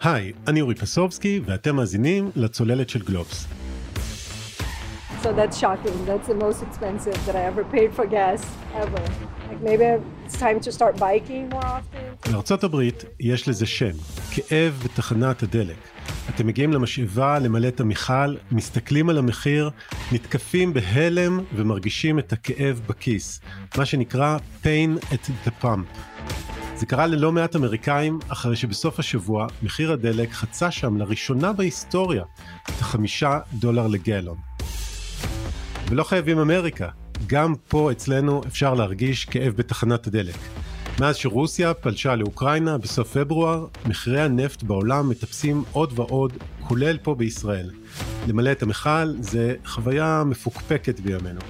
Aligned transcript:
היי, 0.00 0.32
אני 0.46 0.60
אורי 0.60 0.74
פסובסקי, 0.74 1.40
ואתם 1.44 1.76
מאזינים 1.76 2.30
לצוללת 2.36 2.88
של 2.88 3.02
גלובס. 3.02 3.46
So 5.22 5.26
that's 5.26 5.58
shocking. 5.64 5.96
That's 6.10 6.28
the 6.32 6.38
most 6.46 6.60
expensive 6.68 7.18
that 7.26 7.36
I 7.40 7.42
ever 7.50 7.64
paid 7.76 7.90
for 7.98 8.06
gas 8.18 8.40
ever. 8.84 9.02
Like 9.48 9.62
maybe 9.70 9.86
it's 10.26 10.38
time 10.46 10.58
to 10.66 10.70
start 10.78 10.94
biking 10.98 11.48
more 11.54 11.64
often. 11.64 12.30
בארצות 12.32 12.64
הברית 12.64 13.04
יש 13.20 13.48
לזה 13.48 13.66
שם, 13.66 13.90
כאב 14.30 14.82
בתחנת 14.84 15.42
הדלק. 15.42 15.76
אתם 16.28 16.46
מגיעים 16.46 16.72
למשאבה 16.72 17.38
למלא 17.38 17.68
את 17.68 17.80
המכל, 17.80 18.34
מסתכלים 18.52 19.10
על 19.10 19.18
המחיר, 19.18 19.70
נתקפים 20.12 20.74
בהלם 20.74 21.40
ומרגישים 21.54 22.18
את 22.18 22.32
הכאב 22.32 22.80
בכיס, 22.86 23.40
מה 23.78 23.84
שנקרא 23.84 24.38
pain 24.62 25.12
at 25.12 25.48
the 25.48 25.64
pump. 25.64 25.98
זה 26.76 26.86
קרה 26.86 27.06
ללא 27.06 27.32
מעט 27.32 27.56
אמריקאים 27.56 28.18
אחרי 28.28 28.56
שבסוף 28.56 28.98
השבוע 28.98 29.46
מחיר 29.62 29.92
הדלק 29.92 30.32
חצה 30.32 30.70
שם 30.70 30.96
לראשונה 30.96 31.52
בהיסטוריה 31.52 32.24
את 32.64 32.80
החמישה 32.80 33.38
דולר 33.52 33.86
לגלון. 33.86 34.36
ולא 35.88 36.04
חייבים 36.04 36.38
אמריקה, 36.38 36.88
גם 37.26 37.54
פה 37.68 37.92
אצלנו 37.92 38.42
אפשר 38.46 38.74
להרגיש 38.74 39.24
כאב 39.24 39.52
בתחנת 39.56 40.06
הדלק. 40.06 40.36
מאז 41.00 41.16
שרוסיה 41.16 41.74
פלשה 41.74 42.14
לאוקראינה 42.14 42.78
בסוף 42.78 43.16
פברואר, 43.16 43.66
מחירי 43.86 44.20
הנפט 44.20 44.62
בעולם 44.62 45.08
מטפסים 45.08 45.64
עוד 45.72 45.98
ועוד, 45.98 46.32
כולל 46.60 46.98
פה 47.02 47.14
בישראל. 47.14 47.70
למלא 48.28 48.52
את 48.52 48.62
המכל 48.62 49.12
זה 49.20 49.54
חוויה 49.64 50.22
מפוקפקת 50.26 51.00
בימינו. 51.00 51.40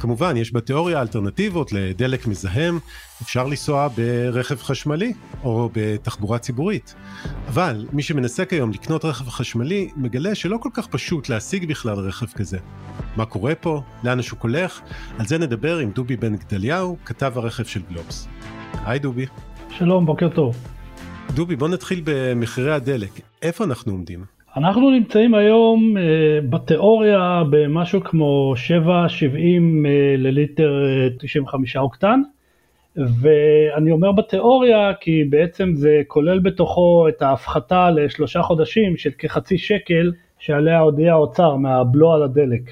כמובן, 0.00 0.36
יש 0.36 0.54
בתיאוריה 0.54 1.00
אלטרנטיבות 1.00 1.72
לדלק 1.72 2.26
מזהם, 2.26 2.78
אפשר 3.22 3.46
לנסוע 3.46 3.88
ברכב 3.88 4.56
חשמלי 4.56 5.12
או 5.44 5.70
בתחבורה 5.72 6.38
ציבורית. 6.38 6.94
אבל 7.48 7.86
מי 7.92 8.02
שמנסה 8.02 8.44
כיום 8.44 8.70
לקנות 8.70 9.04
רכב 9.04 9.28
חשמלי, 9.28 9.90
מגלה 9.96 10.34
שלא 10.34 10.58
כל 10.60 10.68
כך 10.74 10.86
פשוט 10.86 11.28
להשיג 11.28 11.68
בכלל 11.68 11.98
רכב 11.98 12.26
כזה. 12.26 12.58
מה 13.16 13.26
קורה 13.26 13.54
פה? 13.54 13.82
לאן 14.04 14.18
השוק 14.18 14.42
הולך? 14.42 14.80
על 15.18 15.26
זה 15.26 15.38
נדבר 15.38 15.78
עם 15.78 15.90
דובי 15.90 16.16
בן 16.16 16.36
גדליהו, 16.36 16.96
כתב 17.04 17.32
הרכב 17.36 17.64
של 17.64 17.82
גלובס. 17.88 18.28
היי 18.84 18.98
דובי. 18.98 19.26
שלום, 19.78 20.06
בוקר 20.06 20.28
טוב. 20.28 20.56
דובי, 21.34 21.56
בוא 21.56 21.68
נתחיל 21.68 22.02
במחירי 22.04 22.74
הדלק. 22.74 23.20
איפה 23.42 23.64
אנחנו 23.64 23.92
עומדים? 23.92 24.24
אנחנו 24.56 24.90
נמצאים 24.90 25.34
היום 25.34 25.96
uh, 25.96 26.00
בתיאוריה 26.50 27.42
במשהו 27.50 28.00
כמו 28.04 28.54
7.70 28.56 28.86
uh, 28.86 29.88
לליטר 30.18 30.82
uh, 31.16 31.18
95 31.18 31.76
אוקטן, 31.76 32.20
ואני 32.96 33.90
אומר 33.90 34.12
בתיאוריה 34.12 34.92
כי 35.00 35.24
בעצם 35.24 35.74
זה 35.74 36.02
כולל 36.06 36.38
בתוכו 36.38 37.06
את 37.08 37.22
ההפחתה 37.22 37.90
לשלושה 37.90 38.42
חודשים 38.42 38.96
של 38.96 39.10
כחצי 39.18 39.58
שקל 39.58 40.12
שעליה 40.38 40.80
הודיע 40.80 41.12
האוצר 41.12 41.56
מהבלו 41.56 42.12
על 42.12 42.22
הדלק. 42.22 42.70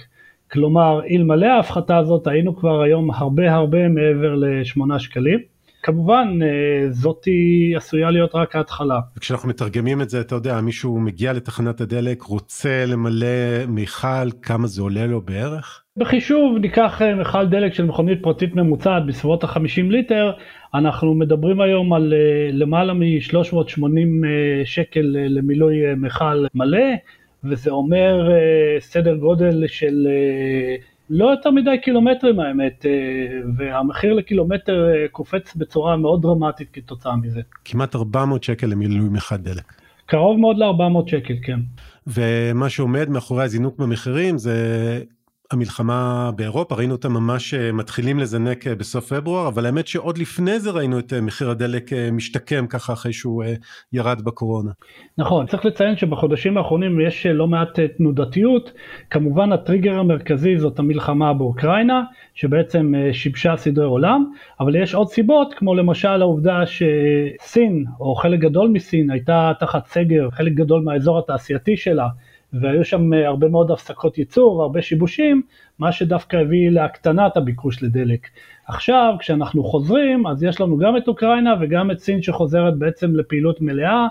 כלומר, 0.50 1.00
אלמלא 1.10 1.46
ההפחתה 1.46 1.96
הזאת 1.96 2.26
היינו 2.26 2.56
כבר 2.56 2.82
היום 2.82 3.10
הרבה 3.10 3.54
הרבה 3.54 3.88
מעבר 3.88 4.34
לשמונה 4.34 4.98
שקלים. 4.98 5.57
כמובן 5.82 6.38
אה, 6.42 6.90
זאתי 6.90 7.72
עשויה 7.76 8.10
להיות 8.10 8.34
רק 8.34 8.56
ההתחלה. 8.56 9.00
וכשאנחנו 9.16 9.48
מתרגמים 9.48 10.02
את 10.02 10.10
זה 10.10 10.20
אתה 10.20 10.34
יודע 10.34 10.60
מישהו 10.60 11.00
מגיע 11.00 11.32
לתחנת 11.32 11.80
הדלק 11.80 12.22
רוצה 12.22 12.84
למלא 12.86 13.66
מיכל 13.68 14.30
כמה 14.42 14.66
זה 14.66 14.82
עולה 14.82 15.06
לו 15.06 15.20
בערך? 15.20 15.82
בחישוב 15.96 16.58
ניקח 16.58 17.02
אה, 17.02 17.14
מיכל 17.14 17.46
דלק 17.46 17.74
של 17.74 17.84
מכונית 17.84 18.18
פרטית 18.22 18.54
ממוצעת 18.54 19.06
בסביבות 19.06 19.44
ה-50 19.44 19.82
ליטר 19.90 20.30
אנחנו 20.74 21.14
מדברים 21.14 21.60
היום 21.60 21.92
על 21.92 22.14
אה, 22.14 22.50
למעלה 22.52 22.94
מ-380 22.94 23.82
שקל 24.64 25.04
למילוי 25.12 25.94
מיכל 25.96 26.46
מלא 26.54 26.86
וזה 27.44 27.70
אומר 27.70 28.30
סדר 28.80 29.14
גודל 29.14 29.64
של 29.66 30.08
לא 31.10 31.30
יותר 31.30 31.50
מדי 31.50 31.78
קילומטרים 31.82 32.40
האמת, 32.40 32.86
אה, 32.86 32.90
והמחיר 33.56 34.12
לקילומטר 34.12 34.88
אה, 34.88 35.08
קופץ 35.08 35.54
בצורה 35.54 35.96
מאוד 35.96 36.22
דרמטית 36.22 36.68
כתוצאה 36.72 37.16
מזה. 37.16 37.40
כמעט 37.64 37.96
400 37.96 38.44
שקל 38.44 38.66
למילוי 38.66 39.08
מחד 39.08 39.42
דלק. 39.44 39.72
קרוב 40.06 40.40
מאוד 40.40 40.58
ל-400 40.58 41.10
שקל, 41.10 41.34
כן. 41.42 41.60
ומה 42.06 42.68
שעומד 42.68 43.10
מאחורי 43.10 43.44
הזינוק 43.44 43.78
במחירים 43.78 44.38
זה 44.38 44.54
המלחמה 45.50 46.30
באירופה, 46.36 46.74
ראינו 46.74 46.94
אותם 46.94 47.12
ממש 47.12 47.54
אה, 47.54 47.72
מתחילים 47.72 48.18
לזנק 48.18 48.66
אה, 48.66 48.74
בסוף 48.74 49.12
פברואר, 49.12 49.48
אבל 49.48 49.66
האמת 49.66 49.86
שעוד 49.86 50.18
לפני 50.18 50.60
זה 50.60 50.70
ראינו 50.70 50.98
את 50.98 51.12
אה, 51.12 51.20
מחיר 51.20 51.50
הדלק 51.50 51.90
משתקם 52.12 52.66
ככה 52.66 52.92
אחרי 52.92 53.12
שהוא 53.12 53.44
ירד 53.92 54.22
בקורונה. 54.22 54.70
נכון, 55.18 55.46
צריך 55.46 55.64
לציין 55.64 55.96
שבחודשים 55.96 56.58
האחרונים 56.58 57.00
יש 57.00 57.26
לא 57.26 57.46
מעט 57.46 57.80
תנודתיות, 57.96 58.72
כמובן 59.10 59.52
הטריגר 59.52 59.98
המרכזי 59.98 60.58
זאת 60.58 60.78
המלחמה 60.78 61.34
באוקראינה, 61.34 62.02
שבעצם 62.34 62.92
שיבשה 63.12 63.56
סדרי 63.56 63.84
עולם, 63.84 64.24
אבל 64.60 64.76
יש 64.76 64.94
עוד 64.94 65.08
סיבות, 65.08 65.54
כמו 65.54 65.74
למשל 65.74 66.22
העובדה 66.22 66.62
שסין, 66.66 67.84
או 68.00 68.14
חלק 68.14 68.40
גדול 68.40 68.68
מסין, 68.68 69.10
הייתה 69.10 69.52
תחת 69.60 69.86
סגר, 69.86 70.28
חלק 70.30 70.52
גדול 70.52 70.82
מהאזור 70.82 71.18
התעשייתי 71.18 71.76
שלה, 71.76 72.08
והיו 72.52 72.84
שם 72.84 73.12
אה, 73.12 73.26
הרבה 73.26 73.48
מאוד 73.48 73.70
הפסקות 73.70 74.18
ייצור 74.18 74.56
והרבה 74.56 74.82
שיבושים, 74.82 75.42
מה 75.78 75.92
שדווקא 75.92 76.36
הביא 76.36 76.70
להקטנת 76.70 77.36
הביקוש 77.36 77.82
לדלק. 77.82 78.28
עכשיו, 78.66 79.14
כשאנחנו 79.18 79.64
חוזרים, 79.64 80.26
אז 80.26 80.42
יש 80.42 80.60
לנו 80.60 80.78
גם 80.78 80.96
את 80.96 81.08
אוקראינה 81.08 81.54
וגם 81.60 81.90
את 81.90 81.98
סין 81.98 82.22
שחוזרת 82.22 82.78
בעצם 82.78 83.16
לפעילות 83.16 83.60
מלאה, 83.60 84.06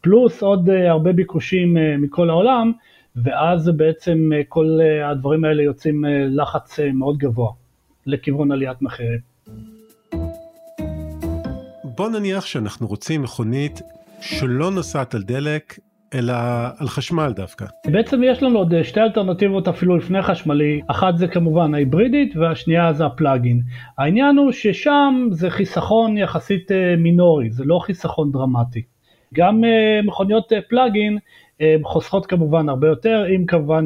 פלוס 0.00 0.42
עוד 0.42 0.70
אה, 0.70 0.90
הרבה 0.90 1.12
ביקושים 1.12 1.76
אה, 1.76 1.96
מכל 1.98 2.30
העולם, 2.30 2.72
ואז 3.16 3.68
בעצם 3.76 4.30
כל 4.48 4.78
הדברים 5.04 5.44
האלה 5.44 5.62
יוצאים 5.62 6.04
לחץ 6.28 6.80
מאוד 6.94 7.18
גבוה 7.18 7.52
לכיוון 8.06 8.52
עליית 8.52 8.82
מחירים. 8.82 9.18
בוא 11.84 12.08
נניח 12.08 12.46
שאנחנו 12.46 12.86
רוצים 12.86 13.22
מכונית 13.22 13.82
שלא 14.20 14.70
נוסעת 14.70 15.14
על 15.14 15.22
דלק, 15.22 15.78
אלא 16.14 16.34
על 16.78 16.88
חשמל 16.88 17.32
דווקא. 17.36 17.64
בעצם 17.86 18.22
יש 18.24 18.42
לנו 18.42 18.58
עוד 18.58 18.82
שתי 18.82 19.00
אלטרנטיבות 19.00 19.68
אפילו 19.68 19.96
לפני 19.96 20.22
חשמלי, 20.22 20.80
אחת 20.86 21.16
זה 21.16 21.28
כמובן 21.28 21.74
ההיברידית 21.74 22.36
והשנייה 22.36 22.92
זה 22.92 23.06
הפלאגין. 23.06 23.60
העניין 23.98 24.36
הוא 24.36 24.52
ששם 24.52 25.28
זה 25.30 25.50
חיסכון 25.50 26.16
יחסית 26.16 26.72
אה, 26.72 26.96
מינורי, 26.96 27.50
זה 27.50 27.64
לא 27.64 27.78
חיסכון 27.78 28.32
דרמטי. 28.32 28.82
גם 29.34 29.64
אה, 29.64 30.00
מכוניות 30.04 30.52
אה, 30.52 30.58
פלאגין 30.68 31.18
חוסכות 31.82 32.26
כמובן 32.26 32.68
הרבה 32.68 32.88
יותר, 32.88 33.24
אם 33.36 33.46
כמובן 33.46 33.84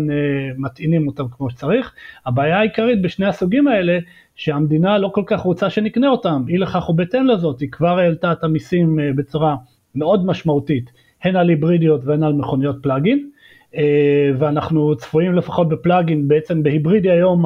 מטעינים 0.58 1.08
אותם 1.08 1.24
כמו 1.30 1.50
שצריך. 1.50 1.94
הבעיה 2.26 2.58
העיקרית 2.58 3.02
בשני 3.02 3.26
הסוגים 3.26 3.68
האלה, 3.68 3.98
שהמדינה 4.34 4.98
לא 4.98 5.10
כל 5.14 5.22
כך 5.26 5.40
רוצה 5.40 5.70
שנקנה 5.70 6.08
אותם, 6.08 6.44
אי 6.48 6.58
לכך 6.58 6.88
ובהתאם 6.88 7.26
לזאת, 7.26 7.60
היא 7.60 7.70
כבר 7.70 7.98
העלתה 7.98 8.32
את 8.32 8.44
המיסים 8.44 8.98
בצורה 9.16 9.56
מאוד 9.94 10.26
משמעותית. 10.26 10.90
הן 11.22 11.36
על 11.36 11.48
היברידיות 11.48 12.00
והן 12.04 12.22
על 12.22 12.32
מכוניות 12.32 12.76
פלאגין. 12.82 13.28
אה, 13.76 14.30
ואנחנו 14.38 14.96
צפויים 14.96 15.34
לפחות 15.34 15.68
בפלאגין, 15.68 16.28
בעצם 16.28 16.62
בהיברידי 16.62 17.10
היום 17.10 17.44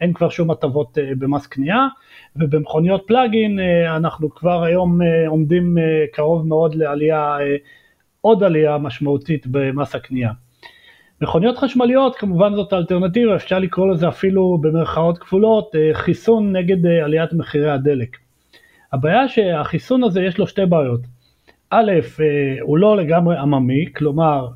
אין 0.00 0.12
כבר 0.12 0.28
שום 0.28 0.50
הטבות 0.50 0.98
אה, 0.98 1.10
במס 1.18 1.46
קנייה, 1.46 1.86
ובמכוניות 2.36 3.04
פלאגין 3.06 3.60
אה, 3.60 3.96
אנחנו 3.96 4.34
כבר 4.34 4.62
היום 4.62 4.98
עומדים 5.26 5.78
קרוב 6.12 6.46
מאוד 6.46 6.74
לעלייה, 6.74 7.38
עוד 8.20 8.42
עלייה 8.42 8.78
משמעותית 8.78 9.46
במס 9.46 9.94
הקנייה. 9.94 10.30
מכוניות 11.20 11.58
חשמליות 11.58 12.16
כמובן 12.16 12.54
זאת 12.54 12.72
האלטרנטיבה, 12.72 13.36
אפשר 13.36 13.58
לקרוא 13.58 13.88
לזה 13.88 14.08
אפילו 14.08 14.58
במרכאות 14.60 15.18
כפולות 15.18 15.74
חיסון 15.92 16.56
נגד 16.56 16.86
עליית 16.86 17.32
מחירי 17.32 17.70
הדלק. 17.70 18.16
הבעיה 18.92 19.28
שהחיסון 19.28 20.04
הזה 20.04 20.22
יש 20.22 20.38
לו 20.38 20.46
שתי 20.46 20.66
בעיות. 20.66 21.00
א', 21.74 21.90
אה, 22.20 22.56
הוא 22.60 22.78
לא 22.78 22.96
לגמרי 22.96 23.36
עממי, 23.36 23.84
כלומר, 23.96 24.48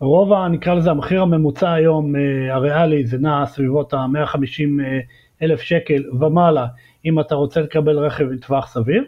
רוב, 0.00 0.32
נקרא 0.50 0.74
לזה 0.74 0.90
המחיר 0.90 1.22
הממוצע 1.22 1.72
היום 1.72 2.16
אה, 2.16 2.54
הריאלי 2.54 3.06
זה 3.06 3.18
נע 3.18 3.46
סביבות 3.46 3.94
ה-150 3.94 4.82
אה, 4.84 5.00
אלף 5.42 5.60
שקל 5.60 6.02
ומעלה, 6.20 6.66
אם 7.04 7.20
אתה 7.20 7.34
רוצה 7.34 7.60
לקבל 7.60 7.98
רכב 7.98 8.24
עם 8.24 8.36
טווח 8.36 8.66
סביר. 8.66 9.04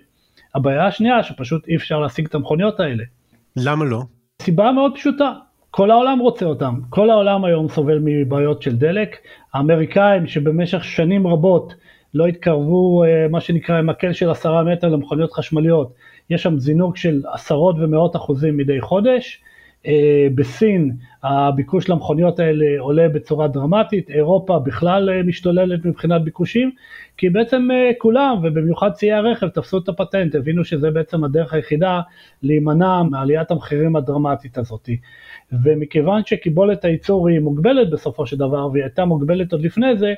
הבעיה 0.55 0.87
השנייה 0.87 1.23
שפשוט 1.23 1.69
אי 1.69 1.77
אפשר 1.77 1.99
להשיג 1.99 2.27
את 2.27 2.35
המכוניות 2.35 2.81
האלה. 2.81 3.05
למה 3.57 3.85
לא? 3.85 4.03
סיבה 4.43 4.73
מאוד 4.73 4.93
פשוטה, 4.95 5.33
כל 5.71 5.91
העולם 5.91 6.19
רוצה 6.19 6.47
אותם, 6.47 6.75
כל 6.91 7.11
העולם 7.11 7.45
היום 7.45 7.69
סובל 7.69 7.99
מבעיות 8.05 8.63
של 8.63 8.77
דלק, 8.77 9.17
האמריקאים 9.55 10.27
שבמשך 10.27 10.85
שנים 10.85 11.27
רבות 11.27 11.75
לא 12.15 12.27
התקרבו 12.27 13.05
מה 13.31 13.41
שנקרא 13.41 13.79
עם 13.79 13.87
מקל 13.87 14.13
של 14.13 14.31
עשרה 14.31 14.65
מטר 14.65 14.89
למכוניות 14.89 15.33
חשמליות, 15.33 15.93
יש 16.31 16.43
שם 16.43 16.59
זינוק 16.59 16.97
של 16.97 17.23
עשרות 17.33 17.77
ומאות 17.79 18.17
אחוזים 18.17 18.57
מדי 18.57 18.81
חודש, 18.81 19.43
בסין 20.35 20.93
הביקוש 21.23 21.89
למכוניות 21.89 22.39
האלה 22.39 22.67
עולה 22.79 23.09
בצורה 23.09 23.49
דרמטית, 23.49 24.11
אירופה 24.11 24.59
בכלל 24.59 25.23
משתוללת 25.23 25.85
מבחינת 25.85 26.23
ביקושים, 26.23 26.71
כי 27.17 27.31
בעצם 27.31 27.69
כולם, 27.99 28.37
ובמיוחד 28.43 28.93
ציי 28.93 29.13
הרכב, 29.13 29.49
תפסו 29.49 29.79
את 29.79 29.89
הפטנט, 29.89 30.35
הבינו 30.35 30.65
שזה 30.65 30.91
בעצם 30.91 31.25
הדרך 31.25 31.55
היחידה 31.55 32.01
להימנע 32.43 33.03
מעליית 33.03 33.51
המחירים 33.51 33.97
הדרמטית 33.97 34.59
הזאת. 34.59 34.91
ומכיוון 35.63 36.23
שקיבולת 36.27 36.85
הייצור 36.85 37.29
היא 37.29 37.41
מוגבלת 37.41 37.91
בסופו 37.91 38.27
של 38.27 38.37
דבר, 38.37 38.69
והיא 38.73 38.83
הייתה 38.85 39.05
מוגבלת 39.05 39.53
עוד 39.53 39.63
לפני 39.63 39.97
זה, 39.97 40.15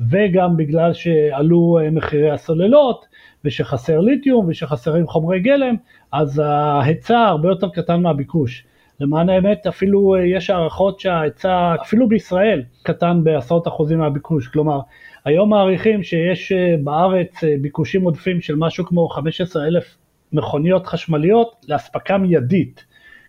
וגם 0.00 0.56
בגלל 0.56 0.92
שעלו 0.92 1.78
מחירי 1.92 2.30
הסוללות, 2.30 3.06
ושחסר 3.44 4.00
ליתיום 4.00 4.46
ושחסרים 4.48 5.06
חומרי 5.06 5.40
גלם, 5.40 5.74
אז 6.12 6.42
ההיצע 6.44 7.18
הרבה 7.18 7.48
יותר 7.48 7.68
קטן 7.68 8.00
מהביקוש. 8.00 8.64
למען 9.00 9.28
האמת 9.28 9.66
אפילו 9.66 10.16
יש 10.16 10.50
הערכות 10.50 11.00
שההיצע, 11.00 11.74
אפילו 11.82 12.08
בישראל, 12.08 12.62
קטן 12.82 13.20
בעשרות 13.24 13.68
אחוזים 13.68 13.98
מהביקוש. 13.98 14.48
כלומר, 14.48 14.80
היום 15.24 15.50
מעריכים 15.50 16.02
שיש 16.02 16.52
בארץ 16.84 17.44
ביקושים 17.60 18.02
עודפים 18.02 18.40
של 18.40 18.54
משהו 18.56 18.84
כמו 18.86 19.08
15 19.08 19.66
אלף 19.66 19.96
מכוניות 20.32 20.86
חשמליות 20.86 21.66
לאספקה 21.68 22.18
מיידית. 22.18 22.84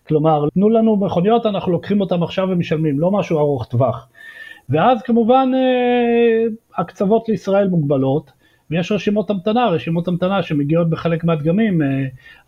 כלומר, 0.08 0.50
תנו 0.54 0.70
לנו 0.70 0.96
מכוניות, 0.96 1.46
אנחנו 1.46 1.72
לוקחים 1.72 2.02
אותן 2.02 2.24
עכשיו 2.24 2.48
ומשלמים, 2.52 3.00
לא 3.00 3.12
משהו 3.12 3.40
ארוך 3.40 3.66
טווח. 3.66 4.08
ואז 4.70 5.02
כמובן 5.02 5.52
הקצוות 6.78 7.30
לישראל 7.30 7.68
מוגבלות, 7.68 8.32
ויש 8.72 8.92
רשימות 8.92 9.30
המתנה, 9.30 9.68
רשימות 9.68 10.08
המתנה 10.08 10.44
שמגיעות 10.44 10.90
בחלק 10.90 11.24
מהדגמים 11.24 11.82
אה, 11.82 11.88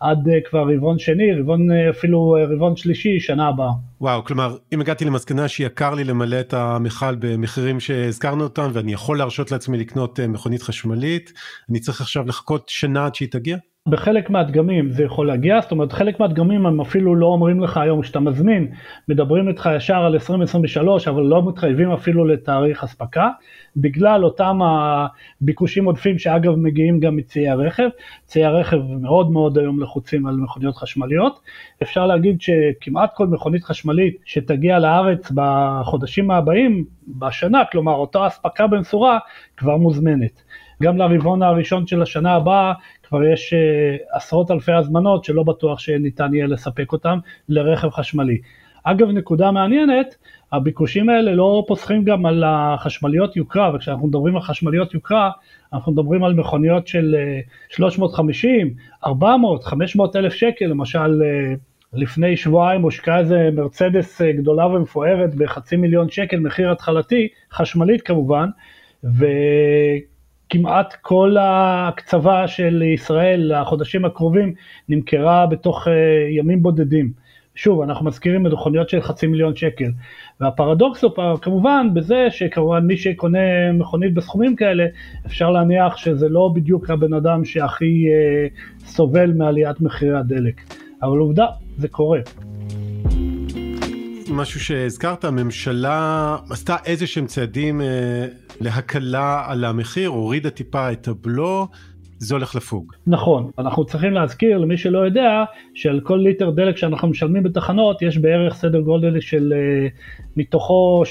עד 0.00 0.28
אה, 0.28 0.38
כבר 0.50 0.74
רבעון 0.74 0.98
שני, 0.98 1.32
רבעון 1.40 1.70
אה, 1.70 1.90
אפילו 1.90 2.36
רבעון 2.54 2.76
שלישי, 2.76 3.20
שנה 3.20 3.48
הבאה. 3.48 3.70
וואו, 4.00 4.24
כלומר, 4.24 4.56
אם 4.72 4.80
הגעתי 4.80 5.04
למסקנה 5.04 5.48
שיקר 5.48 5.94
לי 5.94 6.04
למלא 6.04 6.40
את 6.40 6.54
המכל 6.54 7.14
במחירים 7.14 7.80
שהזכרנו 7.80 8.44
אותם, 8.44 8.70
ואני 8.72 8.92
יכול 8.92 9.18
להרשות 9.18 9.50
לעצמי 9.50 9.78
לקנות 9.78 10.20
מכונית 10.20 10.62
חשמלית, 10.62 11.32
אני 11.70 11.80
צריך 11.80 12.00
עכשיו 12.00 12.26
לחכות 12.26 12.68
שנה 12.68 13.06
עד 13.06 13.14
שהיא 13.14 13.28
תגיע? 13.30 13.56
בחלק 13.88 14.30
מהדגמים 14.30 14.90
זה 14.90 15.04
יכול 15.04 15.26
להגיע, 15.26 15.60
זאת 15.60 15.70
אומרת 15.70 15.92
חלק 15.92 16.20
מהדגמים 16.20 16.66
הם 16.66 16.80
אפילו 16.80 17.14
לא 17.14 17.26
אומרים 17.26 17.60
לך 17.60 17.76
היום 17.76 18.02
כשאתה 18.02 18.20
מזמין, 18.20 18.68
מדברים 19.08 19.48
איתך 19.48 19.68
ישר 19.76 19.96
על 19.96 20.12
2023 20.12 21.08
אבל 21.08 21.22
לא 21.22 21.48
מתחייבים 21.48 21.90
אפילו 21.90 22.24
לתאריך 22.24 22.84
אספקה, 22.84 23.28
בגלל 23.76 24.24
אותם 24.24 24.58
הביקושים 24.62 25.84
עודפים 25.84 26.18
שאגב 26.18 26.54
מגיעים 26.54 27.00
גם 27.00 27.16
מציי 27.16 27.48
הרכב, 27.48 27.88
ציי 28.24 28.44
הרכב 28.44 28.78
מאוד 29.00 29.30
מאוד 29.30 29.58
היום 29.58 29.82
לחוצים 29.82 30.26
על 30.26 30.36
מכוניות 30.36 30.76
חשמליות, 30.76 31.40
אפשר 31.82 32.06
להגיד 32.06 32.40
שכמעט 32.40 33.10
כל 33.14 33.26
מכונית 33.26 33.64
חשמלית 33.64 34.16
שתגיע 34.24 34.78
לארץ 34.78 35.32
בחודשים 35.34 36.30
הבאים, 36.30 36.84
בשנה, 37.08 37.62
כלומר 37.72 37.92
אותה 37.92 38.26
אספקה 38.26 38.66
במשורה 38.66 39.18
כבר 39.56 39.76
מוזמנת. 39.76 40.42
גם 40.82 40.96
לרבעון 40.96 41.42
הראשון 41.42 41.86
של 41.86 42.02
השנה 42.02 42.34
הבאה 42.34 42.72
כבר 43.02 43.24
יש 43.24 43.54
uh, 43.54 44.16
עשרות 44.16 44.50
אלפי 44.50 44.72
הזמנות 44.72 45.24
שלא 45.24 45.42
בטוח 45.42 45.78
שניתן 45.78 46.34
יהיה 46.34 46.46
לספק 46.46 46.92
אותם 46.92 47.18
לרכב 47.48 47.90
חשמלי. 47.90 48.38
אגב, 48.84 49.08
נקודה 49.08 49.50
מעניינת, 49.50 50.16
הביקושים 50.52 51.08
האלה 51.08 51.34
לא 51.34 51.64
פוסחים 51.66 52.04
גם 52.04 52.26
על 52.26 52.44
החשמליות 52.46 53.36
יוקרה, 53.36 53.74
וכשאנחנו 53.74 54.06
מדברים 54.06 54.36
על 54.36 54.42
חשמליות 54.42 54.94
יוקרה, 54.94 55.30
אנחנו 55.72 55.92
מדברים 55.92 56.24
על 56.24 56.34
מכוניות 56.34 56.86
של 56.86 57.16
350, 57.68 58.74
400, 59.06 59.64
500 59.64 60.16
אלף 60.16 60.32
שקל, 60.32 60.66
למשל 60.66 61.22
uh, 61.22 61.58
לפני 61.92 62.36
שבועיים 62.36 62.82
הושקעה 62.82 63.18
איזה 63.18 63.48
מרצדס 63.52 64.20
uh, 64.20 64.24
גדולה 64.36 64.66
ומפוארת 64.66 65.34
בחצי 65.34 65.76
מיליון 65.76 66.08
שקל, 66.08 66.40
מחיר 66.40 66.72
התחלתי, 66.72 67.28
חשמלית 67.52 68.02
כמובן, 68.02 68.48
ו... 69.04 69.26
כמעט 70.52 70.94
כל 71.02 71.36
ההקצבה 71.36 72.48
של 72.48 72.82
ישראל 72.82 73.52
לחודשים 73.54 74.04
הקרובים 74.04 74.54
נמכרה 74.88 75.46
בתוך 75.46 75.88
אה, 75.88 75.92
ימים 76.30 76.62
בודדים. 76.62 77.12
שוב, 77.54 77.80
אנחנו 77.80 78.06
מזכירים 78.06 78.42
מכוניות 78.42 78.88
של 78.88 79.00
חצי 79.00 79.26
מיליון 79.26 79.56
שקל. 79.56 79.90
והפרדוקס 80.40 81.04
הוא 81.04 81.12
כמובן 81.42 81.88
בזה 81.94 82.26
שכמובן 82.30 82.86
מי 82.86 82.96
שקונה 82.96 83.72
מכונית 83.72 84.14
בסכומים 84.14 84.56
כאלה, 84.56 84.86
אפשר 85.26 85.50
להניח 85.50 85.96
שזה 85.96 86.28
לא 86.28 86.50
בדיוק 86.54 86.90
הבן 86.90 87.14
אדם 87.14 87.44
שהכי 87.44 88.06
אה, 88.08 88.46
סובל 88.86 89.32
מעליית 89.32 89.80
מחירי 89.80 90.18
הדלק. 90.18 90.60
אבל 91.02 91.18
עובדה, 91.18 91.46
זה 91.76 91.88
קורה. 91.88 92.20
משהו 94.32 94.60
שהזכרת, 94.60 95.24
הממשלה 95.24 96.36
עשתה 96.50 96.76
איזה 96.86 97.06
שהם 97.06 97.26
צעדים 97.26 97.80
אה, 97.80 98.26
להקלה 98.60 99.44
על 99.46 99.64
המחיר, 99.64 100.08
הורידה 100.08 100.50
טיפה 100.50 100.92
את 100.92 101.08
הבלו. 101.08 101.66
זה 102.18 102.34
הולך 102.34 102.54
לפוג. 102.54 102.92
נכון, 103.06 103.50
אנחנו 103.58 103.84
צריכים 103.84 104.12
להזכיר 104.12 104.58
למי 104.58 104.76
שלא 104.76 104.98
יודע 104.98 105.44
שעל 105.74 106.00
כל 106.00 106.16
ליטר 106.16 106.50
דלק 106.50 106.76
שאנחנו 106.76 107.08
משלמים 107.08 107.42
בתחנות 107.42 108.02
יש 108.02 108.18
בערך 108.18 108.54
סדר 108.54 108.80
גודל 108.80 109.20
של 109.20 109.52
אה, 109.56 109.88
מתוכו 110.36 111.02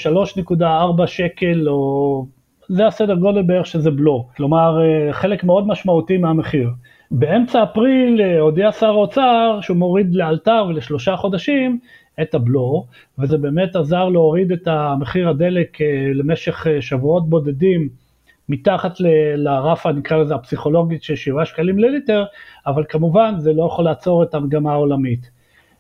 3.4 0.50 1.08
שקל 1.08 1.70
או 1.70 2.26
זה 2.70 2.88
הסדר 2.88 3.16
גודל 3.16 3.42
בערך 3.42 3.66
שזה 3.66 3.92
בלו, 3.92 4.28
כלומר 4.38 4.82
אה, 4.82 5.14
חלק 5.14 5.44
מאוד 5.44 5.68
משמעותי 5.68 6.18
מהמחיר. 6.18 6.70
באמצע 7.12 7.64
אפריל 7.64 8.22
הודיע 8.40 8.72
שר 8.72 8.88
האוצר 8.88 9.60
שהוא 9.62 9.78
מוריד 9.78 10.16
לאלתר 10.16 10.66
ולשלושה 10.70 11.16
חודשים 11.16 11.80
את 12.22 12.36
הבלו, 12.36 12.86
וזה 13.20 13.38
באמת 13.38 13.76
עזר 13.76 14.10
להוריד 14.10 14.52
את 14.52 14.68
המחיר 14.68 15.30
הדלק 15.30 15.82
אה, 15.82 16.12
למשך 16.14 16.68
אה, 16.68 16.82
שבועות 16.82 17.30
בודדים 17.30 17.90
מתחת 18.50 19.00
לרף, 19.36 19.88
נקרא 19.88 20.18
לזה 20.18 20.36
הפסיכולוגית 20.36 21.04
של 21.04 21.16
7 21.16 21.46
שקלים 21.46 21.80
לליטר, 21.80 22.24
אבל 22.68 22.84
כמובן 22.90 23.34
זה 23.38 23.54
לא 23.54 23.66
יכול 23.66 23.86
לעצור 23.86 24.24
את 24.24 24.34
המגמה 24.34 24.72
העולמית. 24.72 25.30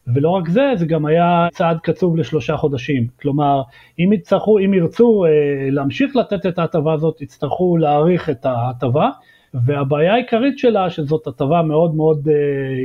ולא 0.07 0.29
רק 0.29 0.49
זה, 0.49 0.71
זה 0.75 0.85
גם 0.85 1.05
היה 1.05 1.47
צעד 1.51 1.77
קצוב 1.83 2.17
לשלושה 2.17 2.57
חודשים. 2.57 3.07
כלומר, 3.21 3.61
אם 3.99 4.13
יצטרכו, 4.13 4.59
אם 4.59 4.73
ירצו 4.73 5.25
אה, 5.25 5.29
להמשיך 5.71 6.15
לתת 6.15 6.45
את 6.45 6.59
ההטבה 6.59 6.93
הזאת, 6.93 7.21
יצטרכו 7.21 7.77
להאריך 7.77 8.29
את 8.29 8.45
ההטבה, 8.45 9.09
והבעיה 9.53 10.13
העיקרית 10.13 10.57
שלה, 10.57 10.89
שזאת 10.89 11.27
הטבה 11.27 11.61
מאוד 11.61 11.95
מאוד 11.95 12.27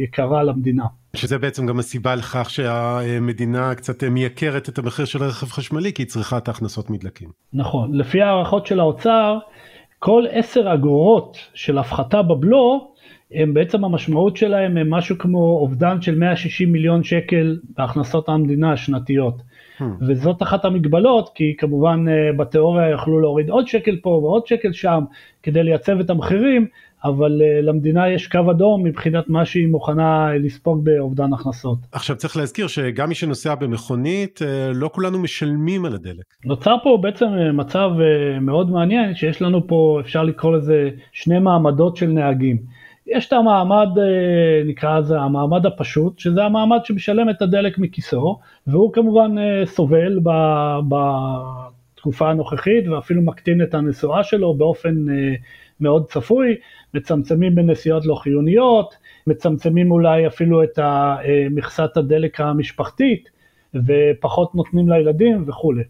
יקרה 0.04 0.42
למדינה. 0.42 0.84
שזה 1.16 1.38
בעצם 1.38 1.66
גם 1.66 1.78
הסיבה 1.78 2.14
לכך 2.14 2.50
שהמדינה 2.50 3.74
קצת 3.74 4.04
מייקרת 4.04 4.68
את 4.68 4.78
המחיר 4.78 5.04
של 5.04 5.22
רכב 5.22 5.46
חשמלי, 5.46 5.92
כי 5.92 6.02
היא 6.02 6.08
צריכה 6.08 6.38
את 6.38 6.48
ההכנסות 6.48 6.90
מדלקים. 6.90 7.28
נכון, 7.52 7.94
לפי 7.94 8.22
הערכות 8.22 8.66
של 8.66 8.80
האוצר, 8.80 9.38
כל 9.98 10.24
10 10.30 10.74
אגורות 10.74 11.36
של 11.54 11.78
הפחתה 11.78 12.22
בבלו, 12.22 12.92
הם 13.32 13.54
בעצם 13.54 13.84
המשמעות 13.84 14.36
שלהם 14.36 14.76
הם 14.76 14.90
משהו 14.90 15.18
כמו 15.18 15.58
אובדן 15.60 16.02
של 16.02 16.18
160 16.18 16.72
מיליון 16.72 17.02
שקל 17.02 17.58
בהכנסות 17.76 18.28
המדינה 18.28 18.72
השנתיות. 18.72 19.42
Hmm. 19.78 19.84
וזאת 20.00 20.42
אחת 20.42 20.64
המגבלות, 20.64 21.30
כי 21.34 21.54
כמובן 21.58 22.04
אה, 22.08 22.32
בתיאוריה 22.36 22.90
יכלו 22.90 23.20
להוריד 23.20 23.50
עוד 23.50 23.68
שקל 23.68 23.96
פה 24.02 24.10
ועוד 24.10 24.46
שקל 24.46 24.72
שם 24.72 25.04
כדי 25.42 25.62
לייצב 25.62 26.00
את 26.00 26.10
המחירים, 26.10 26.66
אבל 27.06 27.42
uh, 27.42 27.62
למדינה 27.62 28.08
יש 28.08 28.26
קו 28.26 28.50
אדום 28.50 28.84
מבחינת 28.84 29.28
מה 29.28 29.44
שהיא 29.44 29.68
מוכנה 29.68 30.28
לספוג 30.34 30.84
באובדן 30.84 31.32
הכנסות. 31.32 31.78
עכשיו 31.92 32.16
צריך 32.16 32.36
להזכיר 32.36 32.66
שגם 32.66 33.08
מי 33.08 33.14
שנוסע 33.14 33.54
במכונית, 33.54 34.38
uh, 34.42 34.44
לא 34.74 34.90
כולנו 34.92 35.18
משלמים 35.18 35.84
על 35.84 35.94
הדלק. 35.94 36.24
נוצר 36.44 36.76
פה 36.82 36.98
בעצם 37.02 37.26
מצב 37.52 37.90
uh, 37.96 38.40
מאוד 38.40 38.70
מעניין, 38.70 39.14
שיש 39.14 39.42
לנו 39.42 39.66
פה, 39.66 39.98
אפשר 40.00 40.22
לקרוא 40.22 40.56
לזה, 40.56 40.90
שני 41.12 41.38
מעמדות 41.38 41.96
של 41.96 42.06
נהגים. 42.06 42.56
יש 43.06 43.28
את 43.28 43.32
המעמד, 43.32 43.88
uh, 43.94 44.68
נקרא 44.68 44.98
לזה 44.98 45.20
המעמד 45.20 45.66
הפשוט, 45.66 46.18
שזה 46.18 46.44
המעמד 46.44 46.78
שמשלם 46.84 47.30
את 47.30 47.42
הדלק 47.42 47.78
מכיסו, 47.78 48.38
והוא 48.66 48.92
כמובן 48.92 49.34
uh, 49.38 49.66
סובל 49.66 50.18
ב... 50.22 50.30
בתקופה 50.88 52.30
הנוכחית 52.30 52.88
ואפילו 52.88 53.22
מקטין 53.22 53.62
את 53.62 53.74
הנסועה 53.74 54.24
שלו 54.24 54.54
באופן 54.54 54.94
uh, 55.08 55.12
מאוד 55.80 56.06
צפוי, 56.06 56.54
מצמצמים 56.94 57.54
בנסיעות 57.54 58.06
לא 58.06 58.14
חיוניות, 58.14 58.94
מצמצמים 59.26 59.90
אולי 59.90 60.26
אפילו 60.26 60.62
את 60.62 60.78
מכסת 61.50 61.96
הדלק 61.96 62.40
המשפחתית 62.40 63.28
ופחות 63.74 64.54
נותנים 64.54 64.88
לילדים 64.88 65.44
וכולי. 65.46 65.82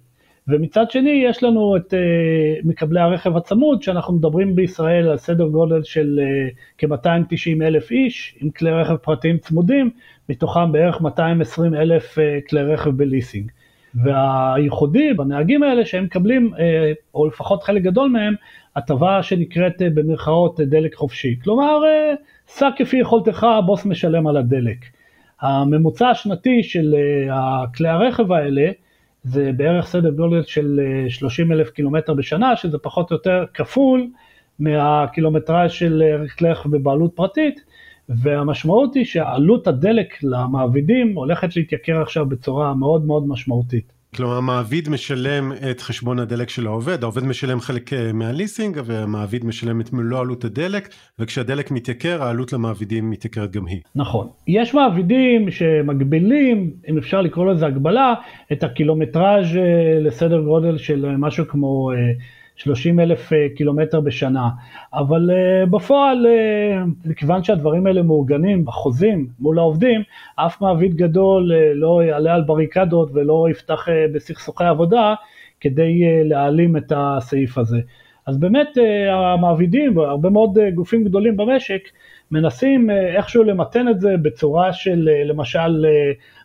ומצד 0.49 0.91
שני 0.91 1.25
יש 1.29 1.43
לנו 1.43 1.77
את 1.77 1.95
uh, 1.95 2.67
מקבלי 2.69 3.01
הרכב 3.01 3.37
הצמוד, 3.37 3.83
שאנחנו 3.83 4.15
מדברים 4.15 4.57
בישראל 4.57 5.09
על 5.09 5.17
סדר 5.17 5.49
גודל 5.49 5.83
של 5.83 6.21
uh, 6.23 6.55
כ-290 6.79 7.63
אלף 7.63 7.91
איש 7.91 8.37
עם 8.41 8.51
כלי 8.51 8.71
רכב 8.71 8.97
פרטיים 8.97 9.39
צמודים, 9.39 9.91
מתוכם 10.29 10.73
בערך 10.73 11.01
220 11.01 11.75
אלף 11.75 12.19
uh, 12.19 12.49
כלי 12.49 12.63
רכב 12.63 12.91
בליסינג. 12.91 13.51
והייחודי 14.05 15.15
בנהגים 15.15 15.63
האלה 15.63 15.85
שהם 15.85 16.05
מקבלים, 16.05 16.53
או 17.15 17.27
לפחות 17.27 17.63
חלק 17.63 17.83
גדול 17.83 18.09
מהם, 18.11 18.35
הטבה 18.77 19.23
שנקראת 19.23 19.83
אה, 19.83 19.91
במרכאות 19.91 20.61
אה, 20.61 20.65
דלק 20.65 20.95
חופשי. 20.95 21.37
כלומר, 21.45 21.81
אה, 21.85 22.15
סע 22.49 22.69
כפי 22.77 22.97
יכולתך, 22.97 23.45
הבוס 23.45 23.85
משלם 23.85 24.27
על 24.27 24.37
הדלק. 24.37 24.79
הממוצע 25.41 26.09
השנתי 26.09 26.63
של 26.63 26.95
כלי 27.77 27.89
הרכב 27.89 28.33
האלה 28.33 28.71
זה 29.23 29.51
בערך 29.57 29.87
סדר 29.87 30.11
גודל 30.11 30.43
של 30.43 30.81
30 31.09 31.53
אלף 31.53 31.71
קילומטר 31.71 32.15
בשנה, 32.15 32.57
שזה 32.57 32.79
פחות 32.79 33.11
או 33.11 33.17
יותר 33.17 33.45
כפול 33.55 34.07
מהקילומטראז' 34.59 35.73
של 35.73 36.03
כלי 36.39 36.51
רכב 36.51 36.71
בבעלות 36.71 37.13
פרטית, 37.15 37.61
והמשמעות 38.09 38.95
היא 38.95 39.05
שעלות 39.05 39.67
הדלק 39.67 40.23
למעבידים 40.23 41.15
הולכת 41.15 41.57
להתייקר 41.57 42.03
עכשיו 42.03 42.27
בצורה 42.27 42.75
מאוד 42.75 43.05
מאוד 43.05 43.29
משמעותית. 43.29 43.96
כלומר 44.17 44.37
המעביד 44.37 44.89
משלם 44.89 45.53
את 45.71 45.81
חשבון 45.81 46.19
הדלק 46.19 46.49
של 46.49 46.67
העובד, 46.67 47.03
העובד 47.03 47.25
משלם 47.25 47.61
חלק 47.61 47.93
אה, 47.93 48.13
מהליסינג 48.13 48.81
והמעביד 48.85 49.45
משלם 49.45 49.81
את 49.81 49.93
מלוא 49.93 50.21
עלות 50.21 50.45
הדלק 50.45 50.89
וכשהדלק 51.19 51.71
מתייקר 51.71 52.23
העלות 52.23 52.53
למעבידים 52.53 53.11
מתייקרת 53.11 53.53
גם 53.53 53.67
היא. 53.67 53.81
נכון. 53.95 54.29
יש 54.49 54.75
מעבידים 54.75 55.51
שמגבילים, 55.51 56.71
אם 56.89 56.99
אפשר 56.99 57.21
לקרוא 57.21 57.53
לזה 57.53 57.67
הגבלה, 57.67 58.15
את 58.53 58.65
הקילומטראז' 58.65 59.57
אה, 59.57 60.01
לסדר 60.01 60.41
גודל 60.41 60.79
של 60.79 61.17
משהו 61.19 61.49
כמו 61.49 61.93
אה, 61.93 61.97
30 62.57 63.01
אלף 63.01 63.33
אה, 63.33 63.47
קילומטר 63.57 64.01
בשנה, 64.01 64.49
אבל 64.95 65.31
אה, 65.31 65.67
בפועל, 65.67 66.27
אה, 66.27 66.83
מכיוון 67.05 67.45
שהדברים 67.45 67.87
האלה 67.87 68.03
מעוגנים 68.03 68.65
בחוזים 68.65 69.29
מול 69.41 69.59
העובדים, 69.59 70.03
אף 70.37 70.61
מעביד 70.61 70.95
גדול 70.95 71.53
לא 71.75 72.03
יעלה 72.05 72.35
על 72.35 72.43
בריקדות 72.43 73.11
ולא 73.15 73.47
יפתח 73.51 73.89
בסכסוכי 74.15 74.65
עבודה 74.65 75.15
כדי 75.61 76.25
להעלים 76.25 76.77
את 76.77 76.93
הסעיף 76.97 77.59
הזה. 77.59 77.81
אז 78.27 78.39
באמת 78.39 78.69
המעבידים 79.11 79.97
והרבה 79.97 80.31
מאוד 80.31 80.59
גופים 80.75 81.05
גדולים 81.05 81.37
במשק 81.37 81.81
מנסים 82.31 82.91
איכשהו 82.91 83.43
למתן 83.43 83.89
את 83.89 84.01
זה 84.01 84.17
בצורה 84.23 84.73
של 84.73 85.09
למשל 85.25 85.87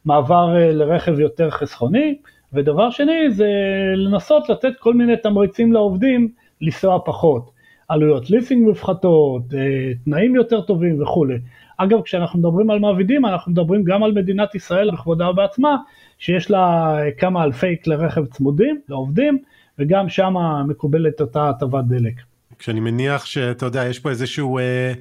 מעבר 0.05 0.55
לרכב 0.71 1.19
יותר 1.19 1.49
חסכוני, 1.49 2.17
ודבר 2.53 2.89
שני 2.89 3.31
זה 3.31 3.49
לנסות 3.95 4.49
לתת 4.49 4.73
כל 4.79 4.93
מיני 4.93 5.17
תמריצים 5.17 5.73
לעובדים 5.73 6.29
לנסוע 6.61 6.99
פחות. 7.05 7.51
עלויות 7.87 8.29
ליסינג 8.29 8.67
מופחתות, 8.67 9.41
אה, 9.53 9.59
תנאים 10.05 10.35
יותר 10.35 10.61
טובים 10.61 11.01
וכולי. 11.01 11.37
אגב, 11.77 12.01
כשאנחנו 12.01 12.39
מדברים 12.39 12.69
על 12.69 12.79
מעבידים, 12.79 13.25
אנחנו 13.25 13.51
מדברים 13.51 13.83
גם 13.83 14.03
על 14.03 14.11
מדינת 14.11 14.55
ישראל 14.55 14.91
בכבודה 14.91 15.31
בעצמה, 15.31 15.75
שיש 16.17 16.51
לה 16.51 16.95
כמה 17.17 17.43
אלפי 17.43 17.75
כלי 17.83 17.95
רכב 17.95 18.25
צמודים 18.25 18.79
לעובדים, 18.89 19.37
וגם 19.79 20.09
שם 20.09 20.33
מקובלת 20.67 21.21
אותה 21.21 21.49
הטבת 21.49 21.83
דלק. 21.85 22.13
כשאני 22.59 22.79
מניח 22.79 23.25
שאתה 23.25 23.65
יודע, 23.65 23.85
יש 23.85 23.99
פה 23.99 24.09
איזשהו... 24.09 24.57
אה... 24.57 24.93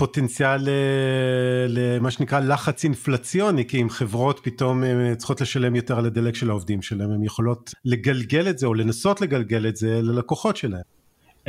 פוטנציאל 0.00 0.68
אה, 0.68 1.66
למה 1.68 2.10
שנקרא 2.10 2.40
לחץ 2.40 2.84
אינפלציוני 2.84 3.64
כי 3.64 3.82
אם 3.82 3.88
חברות 3.88 4.40
פתאום 4.42 4.84
אה, 4.84 5.14
צריכות 5.16 5.40
לשלם 5.40 5.76
יותר 5.76 5.98
על 5.98 6.06
הדלק 6.06 6.34
של 6.34 6.50
העובדים 6.50 6.82
שלהם 6.82 7.10
הן 7.10 7.24
יכולות 7.24 7.70
לגלגל 7.84 8.48
את 8.48 8.58
זה 8.58 8.66
או 8.66 8.74
לנסות 8.74 9.20
לגלגל 9.20 9.68
את 9.68 9.76
זה 9.76 10.00
ללקוחות 10.02 10.56
שלהם. 10.56 10.82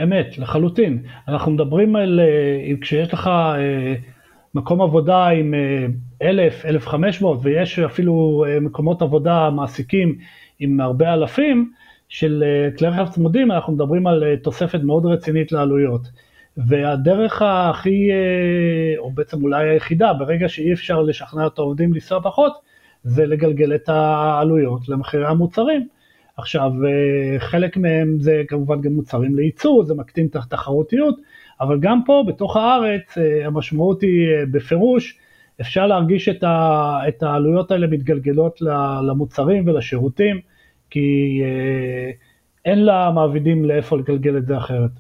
אמת 0.03 0.37
לחלוטין 0.37 1.03
אנחנו 1.27 1.51
מדברים 1.51 1.95
על 1.95 2.19
אה, 2.19 2.73
כשיש 2.81 3.13
לך 3.13 3.29
מקום 4.55 4.81
עבודה 4.81 5.27
עם 5.27 5.53
אלף 6.21 6.65
אלף 6.65 6.87
חמש 6.87 7.21
מאות 7.21 7.39
ויש 7.43 7.79
אפילו 7.79 8.45
מקומות 8.61 9.01
עבודה 9.01 9.49
מעסיקים 9.49 10.17
עם 10.59 10.81
הרבה 10.81 11.13
אלפים 11.13 11.71
של 12.09 12.43
כלי 12.77 12.87
רכב 12.87 13.07
צמודים 13.11 13.51
אנחנו 13.51 13.73
מדברים 13.73 14.07
על 14.07 14.23
תוספת 14.43 14.79
מאוד 14.83 15.05
רצינית 15.05 15.51
לעלויות. 15.51 16.01
והדרך 16.57 17.41
הכי, 17.41 18.11
אה, 18.11 18.97
או 18.97 19.11
בעצם 19.11 19.43
אולי 19.43 19.69
היחידה, 19.69 20.13
ברגע 20.13 20.49
שאי 20.49 20.73
אפשר 20.73 21.01
לשכנע 21.01 21.47
את 21.47 21.59
העובדים 21.59 21.93
לנסוע 21.93 22.21
פחות, 22.23 22.53
זה 23.03 23.25
לגלגל 23.25 23.75
את 23.75 23.89
העלויות 23.89 24.89
למחירי 24.89 25.27
המוצרים. 25.27 25.87
עכשיו, 26.37 26.71
אה, 26.85 27.39
חלק 27.39 27.77
מהם 27.77 28.19
זה 28.19 28.41
כמובן 28.47 28.81
גם 28.81 28.93
מוצרים 28.93 29.35
לייצור, 29.35 29.83
זה 29.83 29.93
מקטין 29.93 30.27
את 30.27 30.35
התחרותיות, 30.35 31.15
אבל 31.61 31.79
גם 31.79 32.01
פה, 32.05 32.23
בתוך 32.27 32.57
הארץ, 32.57 33.17
אה, 33.17 33.45
המשמעות 33.47 34.01
היא 34.01 34.27
בפירוש, 34.51 35.17
אפשר 35.61 35.87
להרגיש 35.87 36.29
את, 36.29 36.43
ה, 36.43 36.99
את 37.07 37.23
העלויות 37.23 37.71
האלה 37.71 37.87
מתגלגלות 37.87 38.61
למוצרים 39.07 39.67
ולשירותים, 39.67 40.39
כי 40.89 41.41
אין 42.65 42.85
למעבידים 42.85 43.65
לאיפה 43.65 43.97
לגלגל 43.97 44.37
את 44.37 44.45
זה 44.45 44.57
אחרת. 44.57 44.91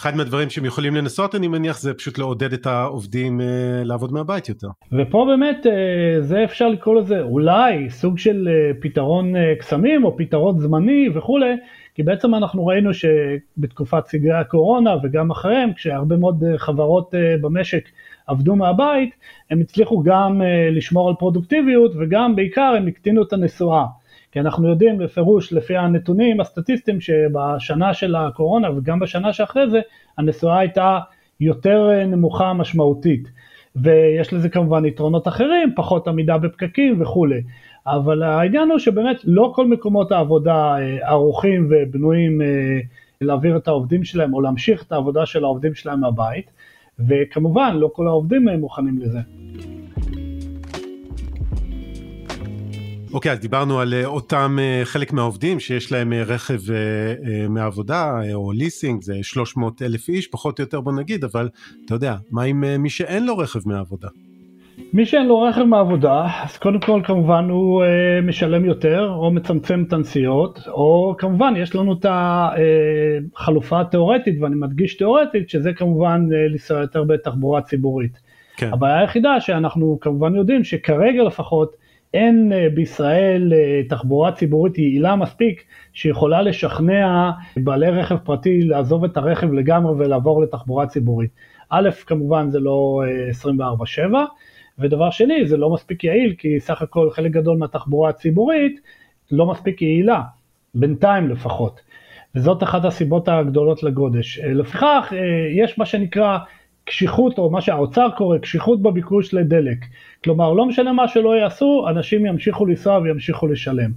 אחד 0.00 0.16
מהדברים 0.16 0.50
שהם 0.50 0.64
יכולים 0.64 0.94
לנסות 0.94 1.34
אני 1.34 1.48
מניח 1.48 1.80
זה 1.80 1.94
פשוט 1.94 2.18
לעודד 2.18 2.52
את 2.52 2.66
העובדים 2.66 3.40
אה, 3.40 3.46
לעבוד 3.84 4.12
מהבית 4.12 4.48
יותר. 4.48 4.68
ופה 4.92 5.26
באמת 5.28 5.66
אה, 5.66 6.22
זה 6.22 6.44
אפשר 6.44 6.68
לקרוא 6.68 7.00
לזה 7.00 7.20
אולי 7.20 7.90
סוג 7.90 8.18
של 8.18 8.48
אה, 8.48 8.70
פתרון 8.80 9.32
קסמים 9.58 10.04
או 10.04 10.16
פתרון 10.16 10.58
זמני 10.58 11.08
וכולי, 11.14 11.56
כי 11.94 12.02
בעצם 12.02 12.34
אנחנו 12.34 12.66
ראינו 12.66 12.90
שבתקופת 12.94 14.06
סגרי 14.06 14.38
הקורונה 14.38 14.94
וגם 15.02 15.30
אחריהם 15.30 15.72
כשהרבה 15.72 16.16
מאוד 16.16 16.44
חברות 16.56 17.14
במשק 17.40 17.88
עבדו 18.26 18.56
מהבית, 18.56 19.14
הם 19.50 19.60
הצליחו 19.60 20.02
גם 20.02 20.42
לשמור 20.70 21.08
על 21.08 21.14
פרודוקטיביות 21.18 21.92
וגם 21.98 22.36
בעיקר 22.36 22.74
הם 22.76 22.86
הקטינו 22.86 23.22
את 23.22 23.32
הנסועה. 23.32 23.86
כי 24.32 24.40
אנחנו 24.40 24.68
יודעים 24.68 24.98
בפירוש 24.98 25.52
לפי 25.52 25.76
הנתונים 25.76 26.40
הסטטיסטיים 26.40 27.00
שבשנה 27.00 27.94
של 27.94 28.14
הקורונה 28.14 28.70
וגם 28.70 28.98
בשנה 28.98 29.32
שאחרי 29.32 29.70
זה 29.70 29.80
הנסועה 30.18 30.58
הייתה 30.58 30.98
יותר 31.40 31.90
אה, 31.90 32.06
נמוכה 32.06 32.52
משמעותית. 32.52 33.28
ויש 33.76 34.32
לזה 34.32 34.48
כמובן 34.48 34.84
יתרונות 34.84 35.28
אחרים, 35.28 35.72
פחות 35.76 36.08
עמידה 36.08 36.38
בפקקים 36.38 37.02
וכולי. 37.02 37.42
אבל 37.86 38.22
העניין 38.22 38.70
הוא 38.70 38.78
שבאמת 38.78 39.16
לא 39.24 39.52
כל 39.54 39.66
מקומות 39.66 40.12
העבודה 40.12 40.76
אה, 40.78 41.08
ערוכים 41.08 41.68
ובנויים 41.70 42.42
אה, 42.42 42.80
להעביר 43.20 43.56
את 43.56 43.68
העובדים 43.68 44.04
שלהם 44.04 44.34
או 44.34 44.40
להמשיך 44.40 44.82
את 44.82 44.92
העבודה 44.92 45.26
של 45.26 45.44
העובדים 45.44 45.74
שלהם 45.74 46.00
מהבית, 46.00 46.50
וכמובן 47.08 47.76
לא 47.76 47.90
כל 47.92 48.06
העובדים 48.06 48.48
מוכנים 48.48 48.98
לזה. 48.98 49.18
אוקיי, 53.12 53.30
okay, 53.30 53.34
אז 53.34 53.40
דיברנו 53.40 53.80
על 53.80 53.94
אה, 53.94 54.04
אותם 54.06 54.56
אה, 54.60 54.80
חלק 54.84 55.12
מהעובדים 55.12 55.60
שיש 55.60 55.92
להם 55.92 56.12
אה, 56.12 56.22
רכב 56.22 56.58
מעבודה 57.48 58.20
או 58.34 58.52
ליסינג, 58.52 59.02
זה 59.02 59.14
300 59.22 59.82
אלף 59.82 60.08
איש, 60.08 60.26
פחות 60.26 60.58
או 60.58 60.64
יותר 60.64 60.80
בוא 60.80 60.92
נגיד, 60.92 61.24
אבל 61.24 61.48
אתה 61.84 61.94
יודע, 61.94 62.16
מה 62.30 62.42
עם 62.42 62.82
מי 62.82 62.90
שאין 62.90 63.26
לו 63.26 63.38
רכב 63.38 63.60
מעבודה? 63.66 64.08
מי 64.92 65.06
שאין 65.06 65.26
לו 65.26 65.42
רכב 65.42 65.62
מעבודה, 65.62 66.26
אז 66.44 66.56
קודם 66.56 66.80
כל 66.80 67.00
כמובן 67.04 67.50
הוא 67.50 67.82
אה, 67.82 68.20
משלם 68.22 68.64
יותר, 68.64 69.12
או 69.16 69.30
מצמצם 69.30 69.84
את 69.88 69.92
הנסיעות, 69.92 70.60
או 70.68 71.14
כמובן 71.18 71.54
יש 71.56 71.74
לנו 71.74 71.92
את 71.92 72.06
החלופה 72.08 73.80
התיאורטית, 73.80 74.34
ואני 74.40 74.54
מדגיש 74.54 74.96
תיאורטית, 74.96 75.50
שזה 75.50 75.72
כמובן 75.72 76.28
אה, 76.32 76.48
לנסוע 76.48 76.80
יותר 76.80 77.04
בתחבורה 77.04 77.62
ציבורית. 77.62 78.18
כן. 78.56 78.70
הבעיה 78.72 79.00
היחידה 79.00 79.40
שאנחנו 79.40 79.98
כמובן 80.00 80.34
יודעים 80.34 80.64
שכרגע 80.64 81.22
לפחות, 81.22 81.76
אין 82.14 82.52
אה, 82.52 82.66
בישראל 82.74 83.52
אה, 83.52 83.80
תחבורה 83.88 84.32
ציבורית 84.32 84.78
יעילה 84.78 85.16
מספיק 85.16 85.64
שיכולה 85.92 86.42
לשכנע 86.42 87.30
בעלי 87.56 87.88
רכב 87.90 88.16
פרטי 88.16 88.62
לעזוב 88.62 89.04
את 89.04 89.16
הרכב 89.16 89.52
לגמרי 89.52 89.92
ולעבור 89.92 90.42
לתחבורה 90.42 90.86
ציבורית. 90.86 91.30
א', 91.68 91.90
כמובן 92.06 92.50
זה 92.50 92.60
לא 92.60 93.02
24/7, 93.30 94.14
אה, 94.14 94.24
ודבר 94.78 95.10
שני, 95.10 95.46
זה 95.46 95.56
לא 95.56 95.70
מספיק 95.70 96.04
יעיל, 96.04 96.34
כי 96.38 96.60
סך 96.60 96.82
הכל 96.82 97.10
חלק 97.10 97.30
גדול 97.30 97.58
מהתחבורה 97.58 98.10
הציבורית 98.10 98.80
לא 99.30 99.46
מספיק 99.46 99.82
יעילה, 99.82 100.22
בינתיים 100.74 101.28
לפחות. 101.28 101.80
וזאת 102.34 102.62
אחת 102.62 102.84
הסיבות 102.84 103.28
הגדולות 103.28 103.82
לגודש. 103.82 104.38
לפיכך, 104.38 105.12
יש 105.56 105.78
מה 105.78 105.86
שנקרא 105.86 106.38
קשיחות, 106.84 107.38
או 107.38 107.50
מה 107.50 107.60
שהאוצר 107.60 108.08
קורא 108.16 108.38
קשיחות 108.38 108.82
בביקוש 108.82 109.34
לדלק. 109.34 109.78
כלומר, 110.24 110.52
לא 110.52 110.66
משנה 110.66 110.92
מה 110.92 111.08
שלא 111.08 111.36
יעשו, 111.36 111.86
אנשים 111.88 112.26
ימשיכו 112.26 112.66
לנסוע 112.66 112.98
וימשיכו 112.98 113.46
לשלם. 113.46 113.90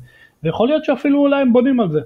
ויכול 0.43 0.67
להיות 0.67 0.85
שאפילו 0.85 1.19
אולי 1.19 1.41
הם 1.41 1.53
בונים 1.53 1.79
על 1.79 1.89
זה. 1.91 2.01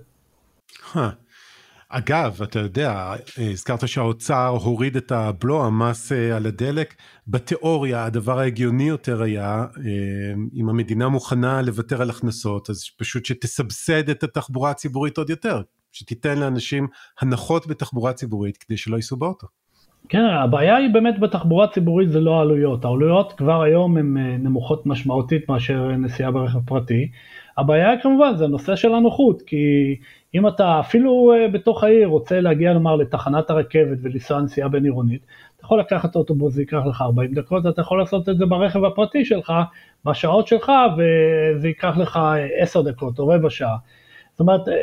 אגב, 1.89 2.41
אתה 2.43 2.59
יודע, 2.59 3.13
הזכרת 3.37 3.87
שהאוצר 3.87 4.47
הוריד 4.47 4.97
את 4.97 5.11
הבלו, 5.11 5.65
המס 5.65 6.11
אה, 6.11 6.35
על 6.35 6.45
הדלק. 6.45 6.95
בתיאוריה 7.27 8.05
הדבר 8.05 8.39
ההגיוני 8.39 8.83
יותר 8.83 9.21
היה, 9.21 9.65
אה, 9.77 10.33
אם 10.55 10.69
המדינה 10.69 11.09
מוכנה 11.09 11.61
לוותר 11.61 12.01
על 12.01 12.09
הכנסות, 12.09 12.69
אז 12.69 12.83
פשוט 12.97 13.25
שתסבסד 13.25 14.09
את 14.09 14.23
התחבורה 14.23 14.71
הציבורית 14.71 15.17
עוד 15.17 15.29
יותר. 15.29 15.61
שתיתן 15.91 16.39
לאנשים 16.39 16.87
הנחות 17.21 17.67
בתחבורה 17.67 18.13
ציבורית 18.13 18.57
כדי 18.57 18.77
שלא 18.77 18.95
ייסעו 18.95 19.17
באוטו. 19.17 19.47
כן, 20.09 20.23
הבעיה 20.23 20.75
היא 20.75 20.93
באמת 20.93 21.19
בתחבורה 21.19 21.67
ציבורית 21.67 22.09
זה 22.09 22.19
לא 22.19 22.37
העלויות, 22.37 22.85
העלויות 22.85 23.33
כבר 23.33 23.61
היום 23.61 23.97
הן 23.97 24.17
אה, 24.17 24.37
נמוכות 24.37 24.85
משמעותית 24.85 25.49
מאשר 25.49 25.87
נסיעה 25.87 26.31
ברכב 26.31 26.59
פרטי. 26.65 27.09
הבעיה 27.57 28.01
כמובן 28.01 28.35
זה 28.35 28.45
הנושא 28.45 28.75
של 28.75 28.93
הנוחות, 28.93 29.41
כי 29.41 29.95
אם 30.35 30.47
אתה 30.47 30.79
אפילו 30.79 31.33
אה, 31.33 31.47
בתוך 31.47 31.83
העיר 31.83 32.07
רוצה 32.07 32.41
להגיע 32.41 32.73
נאמר 32.73 32.95
לתחנת 32.95 33.49
הרכבת 33.49 33.97
ולנסוע 34.01 34.41
נסיעה 34.41 34.69
בין 34.69 34.83
עירונית, 34.83 35.21
אתה 35.55 35.65
יכול 35.65 35.79
לקחת 35.79 36.15
אוטובוס, 36.15 36.53
זה 36.53 36.61
ייקח 36.61 36.81
לך 36.89 37.01
40 37.01 37.33
דקות, 37.33 37.67
אתה 37.67 37.81
יכול 37.81 37.99
לעשות 37.99 38.29
את 38.29 38.37
זה 38.37 38.45
ברכב 38.45 38.83
הפרטי 38.83 39.25
שלך, 39.25 39.53
בשעות 40.05 40.47
שלך, 40.47 40.71
וזה 40.97 41.67
ייקח 41.67 41.97
לך 41.97 42.19
10 42.59 42.81
דקות 42.81 43.19
או 43.19 43.27
רבע 43.27 43.49
שעה. 43.49 43.77
זאת 44.37 44.41
אומרת, 44.41 44.67
אה, 44.67 44.73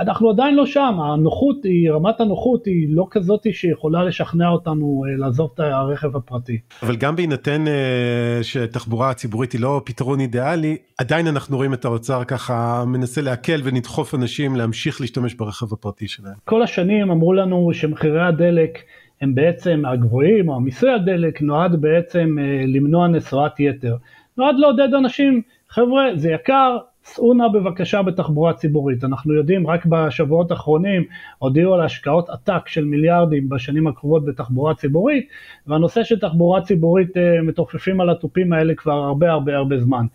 אנחנו 0.00 0.30
עדיין 0.30 0.54
לא 0.54 0.66
שם, 0.66 1.00
הנוחות 1.00 1.64
היא, 1.64 1.90
רמת 1.90 2.20
הנוחות 2.20 2.66
היא 2.66 2.86
לא 2.90 3.06
כזאת 3.10 3.46
שיכולה 3.52 4.04
לשכנע 4.04 4.48
אותנו 4.48 5.04
אה, 5.06 5.16
לעזוב 5.16 5.50
את 5.54 5.60
הרכב 5.60 6.16
הפרטי. 6.16 6.58
אבל 6.82 6.96
גם 6.96 7.16
בהינתן 7.16 7.64
אה, 7.68 8.42
שתחבורה 8.42 9.14
ציבורית 9.14 9.52
היא 9.52 9.60
לא 9.60 9.82
פתרון 9.84 10.20
אידיאלי, 10.20 10.76
עדיין 10.98 11.26
אנחנו 11.26 11.56
רואים 11.56 11.74
את 11.74 11.84
האוצר 11.84 12.24
ככה 12.24 12.84
מנסה 12.86 13.20
להקל 13.20 13.60
ולדחוף 13.64 14.14
אנשים 14.14 14.56
להמשיך 14.56 15.00
להשתמש 15.00 15.34
ברכב 15.34 15.72
הפרטי 15.72 16.08
שלהם. 16.08 16.34
כל 16.44 16.62
השנים 16.62 17.10
אמרו 17.10 17.32
לנו 17.32 17.70
שמחירי 17.72 18.22
הדלק 18.22 18.78
הם 19.20 19.34
בעצם 19.34 19.82
הגבוהים, 19.86 20.48
או 20.48 20.60
מיסוי 20.60 20.94
הדלק 20.94 21.42
נועד 21.42 21.80
בעצם 21.80 22.36
למנוע 22.66 23.08
נסועת 23.08 23.60
יתר. 23.60 23.96
נועד 24.38 24.54
לעודד 24.58 24.94
אנשים, 24.94 25.42
חבר'ה, 25.68 26.04
זה 26.14 26.30
יקר, 26.30 26.76
סעו 27.04 27.34
נא 27.34 27.48
בבקשה 27.48 28.02
בתחבורה 28.02 28.52
ציבורית. 28.52 29.04
אנחנו 29.04 29.34
יודעים, 29.34 29.66
רק 29.66 29.86
בשבועות 29.86 30.50
האחרונים 30.50 31.04
הודיעו 31.38 31.74
על 31.74 31.80
השקעות 31.80 32.30
עתק 32.30 32.68
של 32.68 32.84
מיליארדים 32.84 33.48
בשנים 33.48 33.86
הקרובות 33.86 34.24
בתחבורה 34.24 34.74
ציבורית, 34.74 35.28
והנושא 35.66 36.04
של 36.04 36.18
תחבורה 36.18 36.62
ציבורית 36.62 37.16
אה, 37.16 37.42
מתופפים 37.42 38.00
על 38.00 38.10
התופים 38.10 38.52
האלה 38.52 38.74
כבר 38.74 38.92
הרבה 38.92 39.30
הרבה 39.30 39.56
הרבה 39.56 39.78
זמן. 39.78 40.06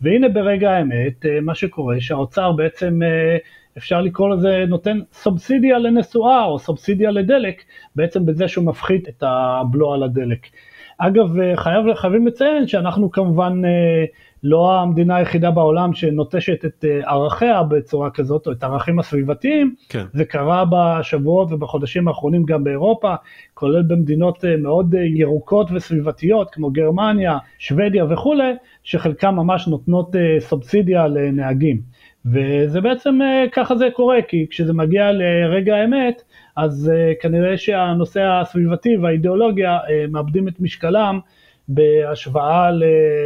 והנה 0.00 0.28
ברגע 0.28 0.70
האמת, 0.70 1.26
אה, 1.26 1.40
מה 1.40 1.54
שקורה, 1.54 1.96
שהאוצר 2.00 2.52
בעצם, 2.52 3.00
אה, 3.02 3.36
אפשר 3.78 4.00
לקרוא 4.00 4.34
לזה, 4.34 4.64
נותן 4.68 4.98
סובסידיה 5.12 5.78
לנסועה 5.78 6.44
או 6.44 6.58
סובסידיה 6.58 7.10
לדלק, 7.10 7.62
בעצם 7.96 8.26
בזה 8.26 8.48
שהוא 8.48 8.64
מפחית 8.64 9.08
את 9.08 9.22
הבלו 9.26 9.94
על 9.94 10.02
הדלק. 10.02 10.46
אגב, 10.98 11.36
חייב, 11.56 11.94
חייבים 11.94 12.26
לציין 12.26 12.66
שאנחנו 12.66 13.10
כמובן 13.10 13.62
לא 14.44 14.80
המדינה 14.80 15.16
היחידה 15.16 15.50
בעולם 15.50 15.94
שנוטשת 15.94 16.64
את 16.64 16.84
אה, 16.84 17.10
ערכיה 17.10 17.62
בצורה 17.62 18.10
כזאת, 18.10 18.46
או 18.46 18.52
את 18.52 18.62
הערכים 18.62 18.98
הסביבתיים. 18.98 19.74
כן. 19.88 20.04
זה 20.12 20.24
קרה 20.24 20.64
בשבועות 20.72 21.52
ובחודשים 21.52 22.08
האחרונים 22.08 22.44
גם 22.44 22.64
באירופה, 22.64 23.14
כולל 23.54 23.82
במדינות 23.82 24.44
אה, 24.44 24.56
מאוד 24.56 24.94
אה, 24.94 25.00
ירוקות 25.04 25.68
וסביבתיות, 25.74 26.50
כמו 26.50 26.70
גרמניה, 26.70 27.38
שוודיה 27.58 28.04
וכולי, 28.10 28.52
שחלקם 28.82 29.34
ממש 29.34 29.68
נותנות 29.68 30.16
סובסידיה 30.38 31.06
לנהגים. 31.06 31.80
וזה 32.26 32.80
בעצם, 32.80 33.18
ככה 33.52 33.76
זה 33.76 33.88
קורה, 33.92 34.22
כי 34.28 34.46
כשזה 34.50 34.72
מגיע 34.72 35.12
לרגע 35.12 35.76
האמת, 35.76 36.22
אז 36.56 36.90
כנראה 37.20 37.56
שהנושא 37.58 38.22
הסביבתי 38.22 38.96
והאידיאולוגיה 38.96 39.78
מאבדים 40.08 40.48
את 40.48 40.60
משקלם. 40.60 41.20
בהשוואה 41.68 42.70
ל- 42.70 42.84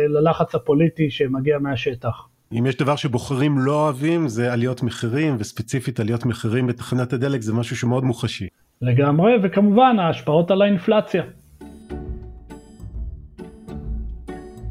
ללחץ 0.08 0.54
הפוליטי 0.54 1.10
שמגיע 1.10 1.58
מהשטח. 1.58 2.28
אם 2.52 2.66
יש 2.66 2.76
דבר 2.76 2.96
שבוחרים 2.96 3.58
לא 3.58 3.84
אוהבים 3.84 4.28
זה 4.28 4.52
עליות 4.52 4.82
מחירים 4.82 5.36
וספציפית 5.38 6.00
עליות 6.00 6.26
מחירים 6.26 6.66
בתחנת 6.66 7.12
הדלק 7.12 7.40
זה 7.40 7.52
משהו 7.54 7.76
שמאוד 7.76 8.04
מוחשי. 8.04 8.46
לגמרי 8.82 9.32
וכמובן 9.42 9.96
ההשפעות 9.98 10.50
על 10.50 10.62
האינפלציה. 10.62 11.22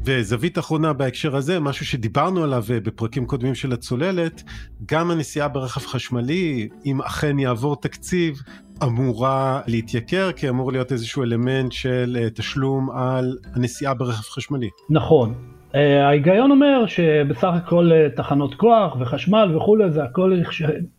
וזווית 0.08 0.58
אחרונה 0.58 0.92
בהקשר 0.92 1.36
הזה, 1.36 1.60
משהו 1.60 1.86
שדיברנו 1.86 2.44
עליו 2.44 2.64
אה, 2.70 2.80
בפרקים 2.80 3.26
קודמים 3.26 3.54
של 3.54 3.72
הצוללת, 3.72 4.42
גם 4.86 5.10
הנסיעה 5.10 5.48
ברכב 5.48 5.80
חשמלי, 5.80 6.68
אם 6.86 7.02
אכן 7.02 7.38
יעבור 7.38 7.76
תקציב, 7.76 8.42
אמורה 8.82 9.60
להתייקר, 9.66 10.32
כי 10.32 10.48
אמור 10.48 10.72
להיות 10.72 10.92
איזשהו 10.92 11.22
אלמנט 11.22 11.72
של 11.72 12.16
אה, 12.20 12.30
תשלום 12.30 12.90
על 12.90 13.36
הנסיעה 13.54 13.94
ברכב 13.94 14.22
חשמלי. 14.22 14.68
נכון. 14.90 15.34
Uh, 15.72 15.76
ההיגיון 15.76 16.50
אומר 16.50 16.86
שבסך 16.86 17.50
הכל 17.54 17.90
תחנות 18.16 18.54
כוח 18.54 18.96
וחשמל 19.00 19.56
וכולי 19.56 19.90
זה 19.90 20.04
הכל 20.04 20.40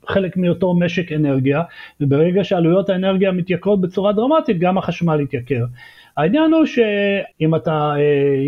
חלק 0.08 0.38
מאותו 0.38 0.74
משק 0.74 1.12
אנרגיה 1.12 1.62
וברגע 2.02 2.44
שעלויות 2.44 2.90
האנרגיה 2.90 3.32
מתייקרות 3.32 3.82
בצורה 3.82 4.14
דרמטית 4.14 4.60
גם 4.60 4.78
החשמל 4.78 5.20
יתייקר. 5.20 5.66
העניין 6.20 6.54
הוא 6.54 6.66
שאם 6.66 7.56
אתה, 7.56 7.94
uh, 7.96 8.00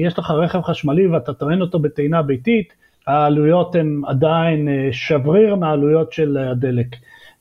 יש 0.08 0.20
לך 0.20 0.32
רכב 0.32 0.62
חשמלי 0.62 1.08
ואתה 1.08 1.34
טוען 1.34 1.62
אותו 1.62 1.80
בטעינה 1.80 2.22
ביתית, 2.22 2.74
העלויות 3.08 3.76
הן 3.76 4.02
עדיין 4.08 4.68
uh, 4.68 4.94
שבריר 4.94 5.56
מהעלויות 5.56 6.14
של 6.14 6.38
הדלק. 6.38 6.96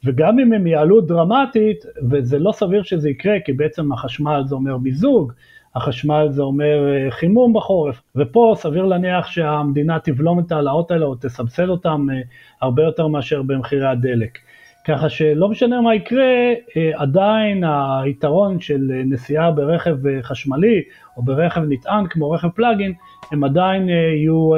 וגם 0.05 0.39
אם 0.39 0.53
הם 0.53 0.67
יעלו 0.67 1.01
דרמטית, 1.01 1.85
וזה 2.11 2.39
לא 2.39 2.53
סביר 2.53 2.83
שזה 2.83 3.11
יקרה, 3.11 3.41
כי 3.45 3.53
בעצם 3.53 3.93
החשמל 3.93 4.43
זה 4.47 4.55
אומר 4.55 4.77
מיזוג, 4.77 5.33
החשמל 5.75 6.29
זה 6.31 6.43
אומר 6.43 6.89
אה, 6.89 7.11
חימום 7.11 7.53
בחורף, 7.53 8.03
ופה 8.17 8.55
סביר 8.57 8.85
להניח 8.85 9.27
שהמדינה 9.27 9.99
תבלום 9.99 10.41
את 10.41 10.53
ההעלאות 10.53 10.91
האלה 10.91 11.07
או 11.07 11.15
תסבסד 11.15 11.69
אותם 11.69 12.07
אה, 12.13 12.21
הרבה 12.61 12.83
יותר 12.83 13.07
מאשר 13.07 13.43
במחירי 13.43 13.87
הדלק. 13.87 14.39
ככה 14.85 15.09
שלא 15.09 15.49
משנה 15.49 15.81
מה 15.81 15.95
יקרה, 15.95 16.53
אה, 16.77 16.91
עדיין 16.95 17.65
היתרון 18.05 18.61
של 18.61 19.03
נסיעה 19.07 19.51
ברכב 19.51 19.97
חשמלי 20.23 20.83
או 21.17 21.23
ברכב 21.23 21.63
נטען 21.69 22.07
כמו 22.07 22.31
רכב 22.31 22.49
פלאגין, 22.49 22.93
הם 23.33 23.45
עדיין 23.45 23.89
יהיו 23.89 24.51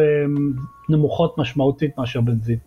נמוכות 0.89 1.39
משמעותית 1.39 1.99
מאשר 1.99 2.21
בנזין. 2.21 2.59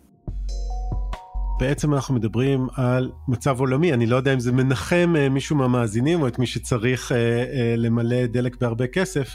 בעצם 1.58 1.94
אנחנו 1.94 2.14
מדברים 2.14 2.66
על 2.76 3.10
מצב 3.28 3.60
עולמי, 3.60 3.92
אני 3.92 4.06
לא 4.06 4.16
יודע 4.16 4.34
אם 4.34 4.40
זה 4.40 4.52
מנחם 4.52 5.14
אה, 5.16 5.28
מישהו 5.28 5.56
מהמאזינים 5.56 6.22
או 6.22 6.28
את 6.28 6.38
מי 6.38 6.46
שצריך 6.46 7.12
אה, 7.12 7.16
אה, 7.16 7.74
למלא 7.76 8.26
דלק 8.26 8.60
בהרבה 8.60 8.86
כסף, 8.86 9.28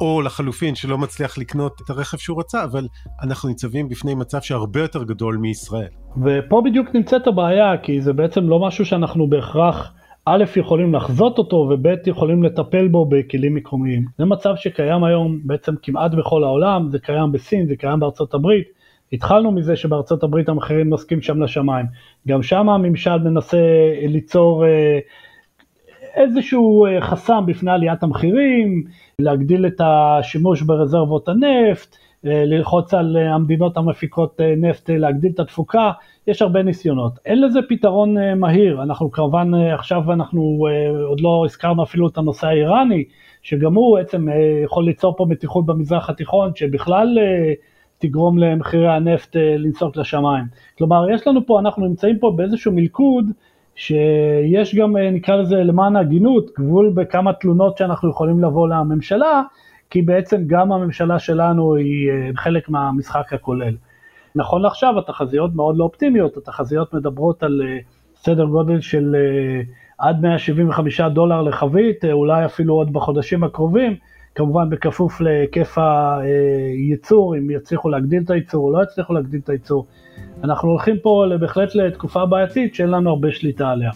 או 0.00 0.22
לחלופין 0.22 0.74
שלא 0.74 0.98
מצליח 0.98 1.38
לקנות 1.38 1.80
את 1.84 1.90
הרכב 1.90 2.18
שהוא 2.18 2.40
רצה, 2.40 2.64
אבל 2.64 2.86
אנחנו 3.22 3.48
ניצבים 3.48 3.88
בפני 3.88 4.14
מצב 4.14 4.40
שהרבה 4.40 4.80
יותר 4.80 5.04
גדול 5.04 5.36
מישראל. 5.36 5.88
ופה 6.24 6.62
בדיוק 6.64 6.94
נמצאת 6.94 7.26
הבעיה, 7.26 7.78
כי 7.82 8.00
זה 8.00 8.12
בעצם 8.12 8.48
לא 8.48 8.66
משהו 8.66 8.86
שאנחנו 8.86 9.30
בהכרח... 9.30 9.92
א', 10.24 10.44
יכולים 10.56 10.94
לחזות 10.94 11.38
אותו, 11.38 11.56
וב', 11.56 11.86
יכולים 12.06 12.42
לטפל 12.42 12.88
בו 12.88 13.06
בכלים 13.06 13.54
מקומיים. 13.54 14.04
זה 14.18 14.24
מצב 14.24 14.52
שקיים 14.56 15.04
היום 15.04 15.40
בעצם 15.44 15.74
כמעט 15.82 16.10
בכל 16.10 16.44
העולם, 16.44 16.88
זה 16.90 16.98
קיים 16.98 17.32
בסין, 17.32 17.66
זה 17.66 17.76
קיים 17.76 18.00
בארצות 18.00 18.34
הברית, 18.34 18.66
התחלנו 19.12 19.52
מזה 19.52 19.76
שבארצות 19.76 20.22
הברית 20.22 20.48
המחירים 20.48 20.88
נוסקים 20.88 21.22
שם 21.22 21.42
לשמיים. 21.42 21.86
גם 22.28 22.42
שם 22.42 22.68
הממשל 22.68 23.18
מנסה 23.18 23.58
ליצור 24.02 24.66
אה, 24.66 24.98
איזשהו 26.14 26.86
אה, 26.86 27.00
חסם 27.00 27.44
בפני 27.46 27.70
עליית 27.70 28.02
המחירים, 28.02 28.84
להגדיל 29.18 29.66
את 29.66 29.80
השימוש 29.84 30.62
ברזרבות 30.62 31.28
הנפט, 31.28 31.96
אה, 32.26 32.44
ללחוץ 32.44 32.94
על 32.94 33.16
המדינות 33.16 33.76
המפיקות 33.76 34.40
נפט 34.56 34.90
להגדיל 34.90 35.32
את 35.34 35.40
התפוקה, 35.40 35.92
יש 36.26 36.42
הרבה 36.42 36.62
ניסיונות. 36.62 37.12
אין 37.26 37.40
לזה 37.42 37.60
פתרון 37.68 38.34
מהיר, 38.36 38.82
אנחנו 38.82 39.10
כמובן 39.10 39.54
עכשיו 39.54 40.12
אנחנו 40.12 40.66
עוד 41.06 41.20
לא 41.20 41.42
הזכרנו 41.44 41.82
אפילו 41.82 42.08
את 42.08 42.18
הנושא 42.18 42.46
האיראני, 42.46 43.04
שגם 43.42 43.74
הוא 43.74 43.98
בעצם 43.98 44.26
יכול 44.64 44.84
ליצור 44.84 45.16
פה 45.16 45.26
מתיחות 45.28 45.66
במזרח 45.66 46.10
התיכון, 46.10 46.50
שבכלל 46.54 47.18
תגרום 48.00 48.38
למחירי 48.38 48.88
הנפט 48.88 49.36
אה, 49.36 49.56
לנסוק 49.56 49.96
לשמיים. 49.96 50.44
כלומר, 50.78 51.10
יש 51.10 51.26
לנו 51.26 51.46
פה, 51.46 51.60
אנחנו 51.60 51.86
נמצאים 51.86 52.18
פה 52.18 52.32
באיזשהו 52.36 52.72
מלכוד, 52.72 53.24
שיש 53.74 54.74
גם, 54.74 54.96
אה, 54.96 55.10
נקרא 55.10 55.36
לזה 55.36 55.56
למען 55.56 55.96
ההגינות, 55.96 56.50
גבול 56.58 56.92
בכמה 56.94 57.32
תלונות 57.32 57.76
שאנחנו 57.76 58.10
יכולים 58.10 58.44
לבוא 58.44 58.68
לממשלה, 58.68 59.42
כי 59.90 60.02
בעצם 60.02 60.42
גם 60.46 60.72
הממשלה 60.72 61.18
שלנו 61.18 61.74
היא 61.74 62.10
אה, 62.10 62.30
חלק 62.36 62.68
מהמשחק 62.68 63.32
הכולל. 63.32 63.74
נכון 64.34 64.62
לעכשיו 64.62 64.98
התחזיות 64.98 65.54
מאוד 65.54 65.76
לא 65.76 65.84
אופטימיות, 65.84 66.36
התחזיות 66.36 66.94
מדברות 66.94 67.42
על 67.42 67.62
סדר 68.16 68.44
גודל 68.44 68.80
של 68.80 69.16
עד 69.98 70.22
175 70.22 71.00
דולר 71.00 71.42
לחבית, 71.42 72.04
אולי 72.04 72.44
אפילו 72.44 72.74
עוד 72.74 72.92
בחודשים 72.92 73.44
הקרובים, 73.44 73.96
כמובן 74.34 74.70
בכפוף 74.70 75.20
להיקף 75.20 75.78
הייצור, 75.78 77.36
אם 77.36 77.50
יצליחו 77.50 77.88
להגדיל 77.88 78.22
את 78.22 78.30
הייצור 78.30 78.66
או 78.66 78.72
לא 78.72 78.82
יצליחו 78.82 79.14
להגדיל 79.14 79.40
את 79.44 79.48
הייצור. 79.48 79.86
אנחנו 80.44 80.68
הולכים 80.68 80.96
פה 81.02 81.24
בהחלט 81.40 81.74
לתקופה 81.74 82.26
בעייתית 82.26 82.74
שאין 82.74 82.90
לנו 82.90 83.10
הרבה 83.10 83.32
שליטה 83.32 83.70
עליה. 83.70 83.90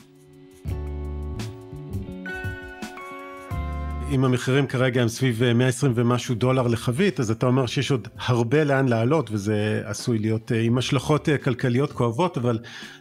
אם 4.10 4.24
המחירים 4.24 4.66
כרגע 4.66 5.02
הם 5.02 5.08
סביב 5.08 5.52
120 5.52 5.92
ומשהו 5.94 6.34
דולר 6.34 6.66
לחבית, 6.66 7.20
אז 7.20 7.30
אתה 7.30 7.46
אומר 7.46 7.66
שיש 7.66 7.90
עוד 7.90 8.08
הרבה 8.26 8.64
לאן 8.64 8.88
לעלות, 8.88 9.30
וזה 9.32 9.82
עשוי 9.84 10.18
להיות 10.18 10.52
עם 10.62 10.78
השלכות 10.78 11.28
כלכליות 11.44 11.92
כואבות, 11.92 12.38
אבל 12.38 12.58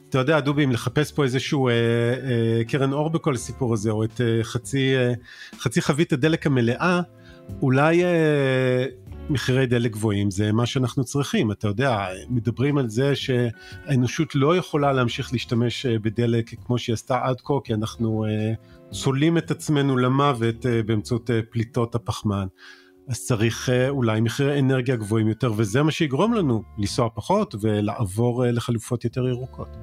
אתה 0.10 0.18
יודע, 0.18 0.40
דובי, 0.40 0.64
אם 0.64 0.72
לחפש 0.72 1.12
פה 1.12 1.24
איזשהו 1.24 1.68
אה, 1.68 1.74
אה, 1.74 2.64
קרן 2.68 2.94
אור 2.94 3.10
בכל 3.10 3.34
הסיפור 3.34 3.74
הזה, 3.74 3.92
או 3.92 4.04
את 4.04 4.22
אה, 4.22 4.44
חצי, 4.44 4.96
אה, 4.96 5.14
חצי 5.60 5.82
חבית 5.82 6.14
הדלק 6.14 6.48
המלאה, 6.48 7.02
אולי 7.62 8.04
אה, 8.04 8.86
מחירי 9.30 9.66
דלק 9.66 9.92
גבוהים 9.92 10.32
זה 10.32 10.52
מה 10.52 10.66
שאנחנו 10.66 11.04
צריכים. 11.04 11.52
אתה 11.52 11.68
יודע, 11.68 12.08
מדברים 12.30 12.78
על 12.78 12.90
זה 12.90 13.16
שהאנושות 13.16 14.36
לא 14.36 14.58
יכולה 14.58 14.94
להמשיך 14.94 15.34
להשתמש 15.34 15.86
אה, 15.86 16.00
בדלק 16.00 16.50
כמו 16.66 16.78
שהיא 16.78 16.94
עשתה 16.94 17.20
עד 17.24 17.42
כה, 17.42 17.54
כי 17.64 17.74
אנחנו 17.74 18.26
אה, 18.26 18.54
צולים 18.92 19.38
את 19.38 19.52
עצמנו 19.52 19.98
למוות 19.98 20.66
אה, 20.66 20.84
באמצעות 20.84 21.32
אה, 21.32 21.40
פליטות 21.50 21.96
הפחמן. 21.96 22.48
אז 23.08 23.26
צריך 23.26 23.70
אה, 23.70 23.90
אולי 23.90 24.22
מחירי 24.22 24.60
אנרגיה 24.60 24.96
גבוהים 24.96 25.28
יותר, 25.28 25.54
וזה 25.58 25.84
מה 25.84 25.92
שיגרום 25.92 26.34
לנו 26.34 26.64
לנסוע 26.78 27.10
פחות 27.16 27.56
ולעבור 27.62 28.46
אה, 28.46 28.52
לחלופות 28.52 29.04
יותר 29.04 29.28
ירוקות. 29.28 29.78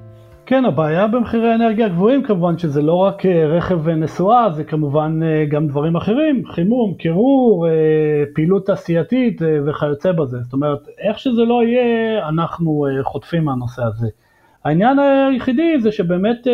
כן, 0.51 0.65
הבעיה 0.65 1.07
במחירי 1.07 1.55
אנרגיה 1.55 1.89
גבוהים 1.89 2.23
כמובן 2.23 2.57
שזה 2.57 2.81
לא 2.81 2.93
רק 2.93 3.25
אה, 3.25 3.45
רכב 3.45 3.79
ונסועה, 3.83 4.51
זה 4.51 4.63
כמובן 4.63 5.19
אה, 5.23 5.45
גם 5.45 5.67
דברים 5.67 5.95
אחרים, 5.95 6.45
חימום, 6.45 6.93
קירור, 6.93 7.67
אה, 7.67 8.23
פעילות 8.35 8.65
תעשייתית 8.65 9.41
וכיוצא 9.65 10.11
בזה. 10.11 10.37
זאת 10.41 10.53
אומרת, 10.53 10.79
איך 10.99 11.19
שזה 11.19 11.41
לא 11.41 11.63
יהיה, 11.63 12.27
אנחנו 12.29 12.87
חוטפים 13.03 13.45
מהנושא 13.45 13.83
הזה. 13.83 14.07
העניין 14.65 14.99
היחידי 14.99 15.79
זה 15.79 15.91
שבאמת 15.91 16.47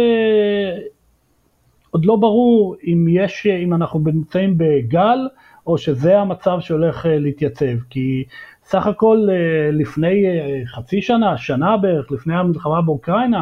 עוד 1.92 2.06
לא 2.06 2.16
ברור 2.16 2.76
אם 2.88 3.06
יש, 3.10 3.48
אם 3.48 3.74
אנחנו 3.74 4.00
נמצאים 4.06 4.58
בגל, 4.58 5.20
או 5.68 5.78
שזה 5.78 6.20
המצב 6.20 6.58
שהולך 6.60 7.06
להתייצב, 7.10 7.78
כי 7.90 8.24
סך 8.64 8.88
הכל 8.88 9.28
לפני 9.72 10.24
חצי 10.66 11.02
שנה, 11.02 11.38
שנה 11.38 11.78
בערך, 11.78 12.12
לפני 12.12 12.36
המלחמה 12.36 12.82
באוקראינה, 12.82 13.42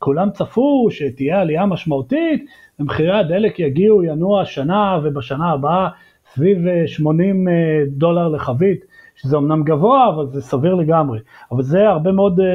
כולם 0.00 0.30
צפו 0.30 0.88
שתהיה 0.90 1.40
עלייה 1.40 1.66
משמעותית, 1.66 2.44
ומחירי 2.80 3.18
הדלק 3.18 3.60
יגיעו, 3.60 4.04
ינוע 4.04 4.40
השנה 4.40 5.00
ובשנה 5.02 5.50
הבאה 5.50 5.88
סביב 6.34 6.58
80 6.86 7.48
אה, 7.48 7.52
אה, 7.52 7.58
דולר 7.88 8.28
לחבית, 8.28 8.84
שזה 9.16 9.36
אמנם 9.36 9.62
גבוה, 9.64 10.08
אבל 10.08 10.26
זה 10.26 10.42
סביר 10.42 10.74
לגמרי. 10.74 11.18
אבל 11.52 11.62
זה 11.62 11.88
הרבה 11.88 12.12
מאוד, 12.12 12.40
אה, 12.40 12.46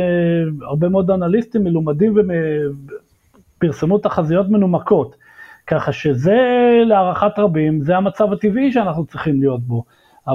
הרבה 0.67 0.89
מאוד 0.89 1.12
אנליסטים 1.12 1.63
מלומדים 1.63 2.15
ופרסמו 3.58 3.97
תחזיות 3.97 4.49
מנומקות. 4.49 5.15
ככה 5.67 5.91
שזה 5.91 6.38
להערכת 6.86 7.39
רבים, 7.39 7.81
זה 7.81 7.97
המצב 7.97 8.34
הטבעי 8.34 8.71
שאנחנו 8.71 9.05
צריכים 9.05 9.39
להיות 9.39 9.62
בו. 9.62 9.84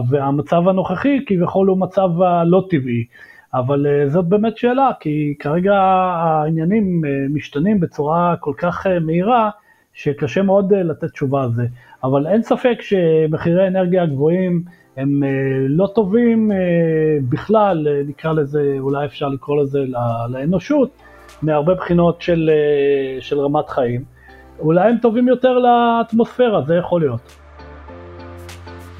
והמצב 0.09 0.69
הנוכחי 0.69 1.19
כביכול 1.27 1.69
הוא 1.69 1.79
מצב 1.79 2.23
הלא 2.23 2.67
טבעי. 2.71 3.05
אבל 3.55 3.87
אה, 3.87 4.09
זאת 4.09 4.25
באמת 4.25 4.57
שאלה, 4.57 4.91
כי 5.01 5.35
כרגע 5.39 5.75
העניינים 5.75 7.03
אה, 7.05 7.11
משתנים 7.31 7.81
בצורה 7.81 8.35
כל 8.41 8.53
כך 8.57 8.87
אה, 8.87 9.01
מהירה, 9.01 9.51
שקשה 9.95 10.43
מאוד 10.43 10.75
לתת 10.75 11.11
תשובה 11.11 11.43
על 11.43 11.53
זה. 11.53 11.67
אבל 12.05 12.27
אין 12.27 12.43
ספק 12.43 12.79
שמחירי 12.81 13.69
אנרגיה 13.69 14.07
גבוהים 14.07 14.63
הם 14.97 15.23
לא 15.69 15.89
טובים 15.95 16.51
בכלל, 17.29 17.87
נקרא 18.07 18.33
לזה, 18.33 18.77
אולי 18.79 19.07
אפשר 19.07 19.29
לקרוא 19.29 19.63
לזה 19.63 19.79
לאנושות, 20.29 20.91
מהרבה 21.43 21.75
בחינות 21.75 22.23
של, 22.23 22.51
של 23.21 23.41
רמת 23.41 23.69
חיים. 23.69 24.05
אולי 24.59 24.91
הם 24.91 24.97
טובים 25.03 25.29
יותר 25.29 25.59
לאטמוספירה, 25.59 26.63
זה 26.63 26.75
יכול 26.75 27.01
להיות. 27.01 27.37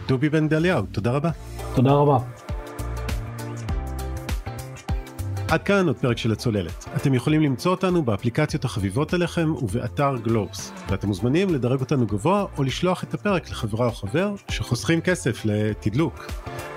דובי 0.09 0.29
בן 0.29 0.49
דליהו, 0.49 0.83
תודה 0.93 1.11
רבה. 1.11 1.31
תודה 1.75 1.93
רבה. 1.93 2.19
עד 5.51 5.63
כאן 5.63 5.87
עוד 5.87 5.97
פרק 5.97 6.19
של 6.19 6.33
הצוללת. 6.33 6.85
אתם 6.97 7.15
יכולים 7.15 7.43
למצוא 7.43 7.71
אותנו 7.71 8.03
באפליקציות 8.03 8.65
החביבות 8.65 9.15
עליכם 9.15 9.53
ובאתר 9.63 10.17
גלובס, 10.23 10.73
ואתם 10.89 11.09
מוזמנים 11.09 11.55
לדרג 11.55 11.81
אותנו 11.81 12.07
גבוה 12.07 12.45
או 12.59 12.63
לשלוח 12.63 13.05
את 13.05 13.15
הפרק 13.15 13.51
לחברה 13.51 13.87
או 13.87 13.93
חבר 13.93 14.35
שחוסכים 14.49 15.01
כסף 15.01 15.45
לתדלוק. 15.45 16.27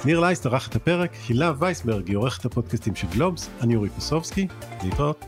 ניר 0.05 0.19
לייסט 0.19 0.45
ערך 0.45 0.67
את 0.67 0.75
הפרק, 0.75 1.11
הילה 1.27 1.53
וייסברג 1.59 2.07
היא 2.07 2.17
עורכת 2.17 2.45
הפודקאסטים 2.45 2.95
של 2.95 3.07
גלובס, 3.07 3.49
אני 3.61 3.75
אורי 3.75 3.89
פסובסקי, 3.89 4.47
להתראות. 4.83 5.25